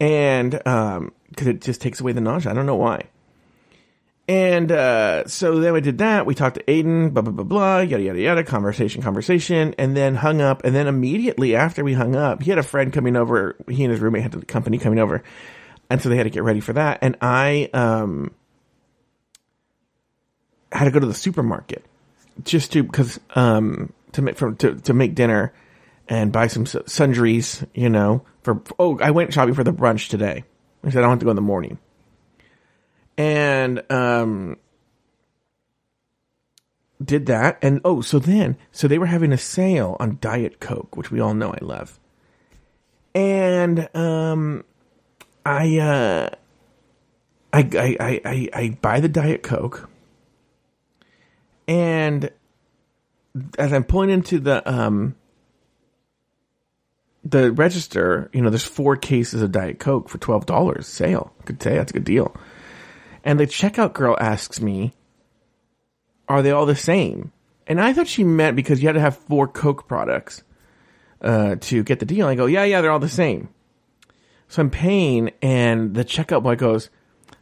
And, 0.00 0.66
um, 0.66 1.12
cause 1.36 1.46
it 1.46 1.60
just 1.60 1.80
takes 1.80 2.00
away 2.00 2.12
the 2.12 2.20
nausea. 2.20 2.50
I 2.50 2.54
don't 2.54 2.66
know 2.66 2.76
why. 2.76 3.04
And 4.28 4.72
uh, 4.72 5.28
so 5.28 5.60
then 5.60 5.72
we 5.72 5.80
did 5.80 5.98
that. 5.98 6.26
We 6.26 6.34
talked 6.34 6.56
to 6.56 6.64
Aiden, 6.64 7.12
blah, 7.12 7.22
blah, 7.22 7.32
blah, 7.32 7.44
blah, 7.44 7.78
yada, 7.80 8.02
yada, 8.02 8.20
yada, 8.20 8.42
conversation, 8.42 9.00
conversation, 9.00 9.74
and 9.78 9.96
then 9.96 10.16
hung 10.16 10.40
up. 10.40 10.64
And 10.64 10.74
then 10.74 10.88
immediately 10.88 11.54
after 11.54 11.84
we 11.84 11.92
hung 11.92 12.16
up, 12.16 12.42
he 12.42 12.50
had 12.50 12.58
a 12.58 12.64
friend 12.64 12.92
coming 12.92 13.14
over. 13.14 13.56
He 13.68 13.84
and 13.84 13.92
his 13.92 14.00
roommate 14.00 14.22
had 14.22 14.32
the 14.32 14.44
company 14.44 14.78
coming 14.78 14.98
over. 14.98 15.22
And 15.88 16.02
so 16.02 16.08
they 16.08 16.16
had 16.16 16.24
to 16.24 16.30
get 16.30 16.42
ready 16.42 16.58
for 16.58 16.72
that. 16.72 16.98
And 17.02 17.16
I 17.20 17.70
um, 17.72 18.34
had 20.72 20.86
to 20.86 20.90
go 20.90 20.98
to 20.98 21.06
the 21.06 21.14
supermarket 21.14 21.84
just 22.42 22.72
to, 22.72 22.82
because, 22.82 23.20
um, 23.36 23.92
to 24.12 24.22
make, 24.22 24.36
for, 24.36 24.54
to, 24.54 24.74
to 24.74 24.92
make 24.92 25.14
dinner 25.14 25.52
and 26.08 26.32
buy 26.32 26.48
some 26.48 26.66
sundries, 26.66 27.64
you 27.74 27.88
know, 27.88 28.24
for, 28.42 28.60
oh, 28.80 28.98
I 28.98 29.12
went 29.12 29.32
shopping 29.32 29.54
for 29.54 29.62
the 29.62 29.72
brunch 29.72 30.08
today. 30.08 30.42
I 30.82 30.90
said, 30.90 30.98
I 30.98 31.02
don't 31.02 31.10
have 31.10 31.18
to 31.20 31.24
go 31.26 31.30
in 31.30 31.36
the 31.36 31.42
morning 31.42 31.78
and 33.16 33.82
um, 33.90 34.58
did 37.02 37.26
that. 37.26 37.58
And 37.62 37.80
oh, 37.84 38.00
so 38.00 38.18
then, 38.18 38.56
so 38.72 38.88
they 38.88 38.98
were 38.98 39.06
having 39.06 39.32
a 39.32 39.38
sale 39.38 39.96
on 40.00 40.18
Diet 40.20 40.60
Coke, 40.60 40.96
which 40.96 41.10
we 41.10 41.20
all 41.20 41.34
know 41.34 41.52
I 41.52 41.58
love. 41.60 41.98
And 43.14 43.88
um, 43.96 44.64
I, 45.44 45.78
uh, 45.78 46.30
I, 47.52 47.60
I, 48.00 48.20
I, 48.24 48.48
I, 48.52 48.78
buy 48.82 49.00
the 49.00 49.08
Diet 49.08 49.42
Coke, 49.42 49.88
and 51.66 52.30
as 53.58 53.72
I'm 53.72 53.84
pulling 53.84 54.10
into 54.10 54.38
the 54.38 54.68
um, 54.70 55.14
the 57.24 57.50
register, 57.52 58.30
you 58.34 58.42
know, 58.42 58.50
there's 58.50 58.64
four 58.64 58.96
cases 58.96 59.40
of 59.40 59.52
Diet 59.52 59.78
Coke 59.78 60.10
for 60.10 60.18
twelve 60.18 60.44
dollars 60.44 60.86
sale. 60.86 61.32
Could 61.46 61.62
say 61.62 61.76
that's 61.76 61.92
a 61.92 61.94
good 61.94 62.04
deal. 62.04 62.36
And 63.26 63.40
the 63.40 63.46
checkout 63.46 63.92
girl 63.92 64.16
asks 64.20 64.60
me, 64.60 64.94
are 66.28 66.42
they 66.42 66.52
all 66.52 66.64
the 66.64 66.76
same? 66.76 67.32
And 67.66 67.80
I 67.80 67.92
thought 67.92 68.06
she 68.06 68.22
meant 68.22 68.54
because 68.54 68.80
you 68.80 68.86
had 68.86 68.94
to 68.94 69.00
have 69.00 69.18
four 69.18 69.48
Coke 69.48 69.88
products 69.88 70.44
uh, 71.20 71.56
to 71.62 71.82
get 71.82 71.98
the 71.98 72.06
deal. 72.06 72.28
I 72.28 72.36
go, 72.36 72.46
yeah, 72.46 72.62
yeah, 72.62 72.80
they're 72.80 72.92
all 72.92 73.00
the 73.00 73.08
same. 73.08 73.48
So 74.46 74.62
I'm 74.62 74.70
paying, 74.70 75.32
and 75.42 75.92
the 75.92 76.04
checkout 76.04 76.44
boy 76.44 76.54
goes, 76.54 76.88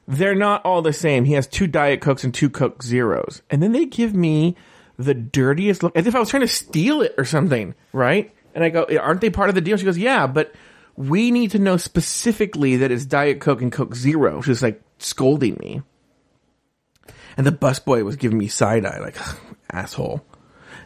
they're 0.09 0.35
not 0.35 0.65
all 0.65 0.81
the 0.81 0.95
same. 0.95 1.27
He 1.27 1.35
has 1.35 1.47
two 1.47 1.67
Diet 1.67 2.01
Cokes 2.01 2.25
and 2.25 2.33
two 2.33 2.49
Coke 2.49 2.83
Zeros. 2.83 3.43
And 3.51 3.63
then 3.63 3.73
they 3.73 3.85
give 3.85 4.15
me 4.15 4.57
the 4.99 5.13
dirtiest 5.13 5.83
look, 5.83 5.95
as 5.95 6.07
if 6.07 6.15
I 6.15 6.19
was 6.19 6.31
trying 6.31 6.41
to 6.41 6.49
steal 6.49 7.03
it 7.03 7.15
or 7.19 7.27
something, 7.27 7.75
right? 7.93 8.35
And 8.55 8.65
I 8.65 8.71
go, 8.71 8.87
aren't 8.99 9.21
they 9.21 9.29
part 9.29 9.51
of 9.51 9.55
the 9.55 9.61
deal? 9.61 9.77
She 9.77 9.85
goes, 9.85 9.99
yeah, 9.99 10.27
but 10.27 10.55
we 10.97 11.31
need 11.31 11.51
to 11.51 11.59
know 11.59 11.77
specifically 11.77 12.77
that 12.77 12.91
it's 12.91 13.05
Diet 13.05 13.41
Coke 13.41 13.61
and 13.61 13.71
Coke 13.73 13.95
Zero. 13.95 14.41
She's 14.41 14.63
like, 14.63 14.81
scolding 14.99 15.57
me. 15.61 15.83
And 17.37 17.47
the 17.47 17.53
busboy 17.53 18.05
was 18.05 18.17
giving 18.17 18.39
me 18.39 18.49
side 18.49 18.87
eye, 18.87 19.01
like, 19.01 19.17
asshole. 19.73 20.25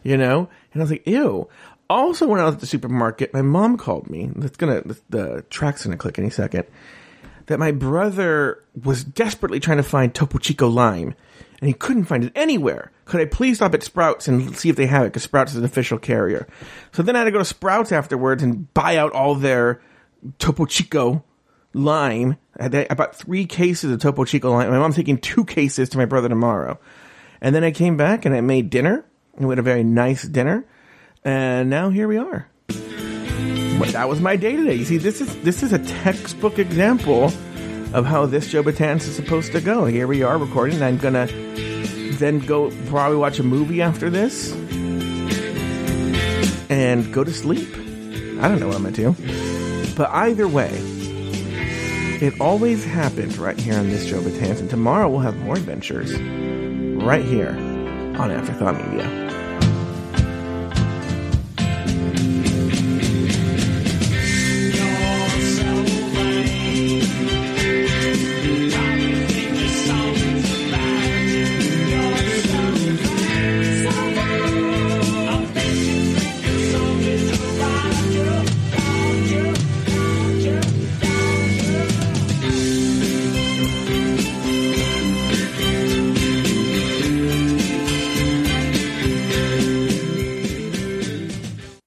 You 0.03 0.17
know? 0.17 0.49
And 0.73 0.83
I 0.83 0.85
was 0.85 0.91
like, 0.91 1.07
ew. 1.07 1.49
Also, 1.91 2.27
when 2.27 2.41
I 2.41 2.45
was 2.45 2.55
at 2.55 2.61
the 2.61 2.67
supermarket, 2.67 3.33
my 3.33 3.43
mom 3.43 3.77
called 3.79 4.11
me. 4.11 4.31
That's 4.37 4.57
gonna, 4.57 4.83
the, 4.83 5.01
the 5.09 5.45
track's 5.49 5.85
gonna 5.85 5.97
click 5.97 6.19
any 6.19 6.31
second. 6.31 6.65
That 7.47 7.59
my 7.59 7.73
brother 7.73 8.63
was 8.85 9.05
desperately 9.05 9.59
trying 9.59 9.79
to 9.79 9.83
find 9.83 10.15
Topo 10.15 10.37
Chico 10.37 10.69
Lime, 10.69 11.15
and 11.61 11.69
he 11.69 11.73
couldn't 11.73 12.05
find 12.05 12.25
it 12.25 12.33
anywhere. 12.35 12.93
Could 13.07 13.23
I 13.23 13.25
please 13.25 13.57
stop 13.57 13.73
at 13.73 13.83
Sprouts 13.83 14.29
and 14.29 14.55
see 14.55 14.69
if 14.69 14.77
they 14.77 14.87
have 14.87 15.05
it? 15.05 15.09
Because 15.09 15.23
Sprouts 15.23 15.53
is 15.53 15.59
an 15.59 15.65
official 15.65 15.99
carrier. 15.99 16.47
So 16.93 17.03
then 17.03 17.17
I 17.17 17.21
had 17.21 17.25
to 17.25 17.31
go 17.31 17.39
to 17.39 17.45
Sprouts 17.45 17.91
afterwards 17.91 18.43
and 18.43 18.73
buy 18.75 18.99
out 18.99 19.13
all 19.13 19.35
their 19.35 19.81
Topo 20.39 20.67
Chico 20.67 21.25
lime. 21.79 22.37
I, 22.59 22.69
bought 22.95 23.15
three 23.15 23.47
cases 23.47 23.93
of 23.93 24.01
Topo 24.01 24.25
Chico 24.25 24.51
lime. 24.51 24.71
My 24.71 24.79
mom's 24.79 24.97
taking 24.97 25.19
two 25.19 25.45
cases 25.45 25.89
to 25.91 25.99
my 25.99 26.05
brother 26.05 26.29
tomorrow. 26.29 26.79
And 27.41 27.55
then 27.55 27.65
I 27.65 27.71
came 27.71 27.97
back 27.97 28.25
and 28.25 28.35
I 28.35 28.41
made 28.41 28.71
dinner. 28.71 29.05
We 29.37 29.49
had 29.49 29.59
a 29.59 29.63
very 29.63 29.85
nice 29.85 30.23
dinner. 30.23 30.67
And 31.25 31.71
now 31.71 31.91
here 31.91 32.09
we 32.09 32.19
are. 32.19 32.49
But 33.79 33.91
that 33.91 34.09
was 34.09 34.21
my 34.21 34.35
day 34.37 34.57
today. 34.57 34.75
You 34.75 34.85
see, 34.85 34.97
this 34.97 35.21
is 35.21 35.41
this 35.43 35.63
is 35.63 35.73
a 35.73 35.79
textbook 35.79 36.59
example 36.59 37.27
of 37.95 38.05
how 38.05 38.27
this 38.27 38.49
Joe 38.49 38.65
Betance 38.65 39.07
is 39.07 39.15
supposed 39.15 39.53
to 39.53 39.61
go. 39.61 39.85
Here 39.85 40.09
we 40.09 40.23
are 40.23 40.37
recording, 40.37 40.83
I'm 40.83 40.99
gonna 40.99 41.29
then 42.19 42.41
go 42.41 42.71
probably 42.87 43.17
watch 43.19 43.39
a 43.39 43.45
movie 43.45 43.81
after 43.81 44.11
this 44.11 44.53
and 46.69 47.13
go 47.13 47.23
to 47.23 47.33
sleep. 47.33 47.69
I 48.41 48.49
don't 48.49 48.59
know 48.59 48.67
what 48.67 48.77
I'm 48.77 48.83
gonna 48.83 48.97
do. 48.97 49.15
But 49.97 50.11
either 50.11 50.49
way, 50.49 50.71
it 52.21 52.41
always 52.41 52.85
happens 52.85 53.39
right 53.39 53.59
here 53.59 53.79
on 53.79 53.89
this 53.91 54.07
Joe 54.07 54.21
Betance, 54.21 54.61
and 54.61 54.69
tomorrow 54.69 55.09
we'll 55.09 55.21
have 55.21 55.37
more 55.39 55.57
adventures 55.57 56.13
right 57.03 57.25
here 57.25 57.51
on 58.19 58.31
Afterthought 58.31 58.75
Media. 58.91 59.28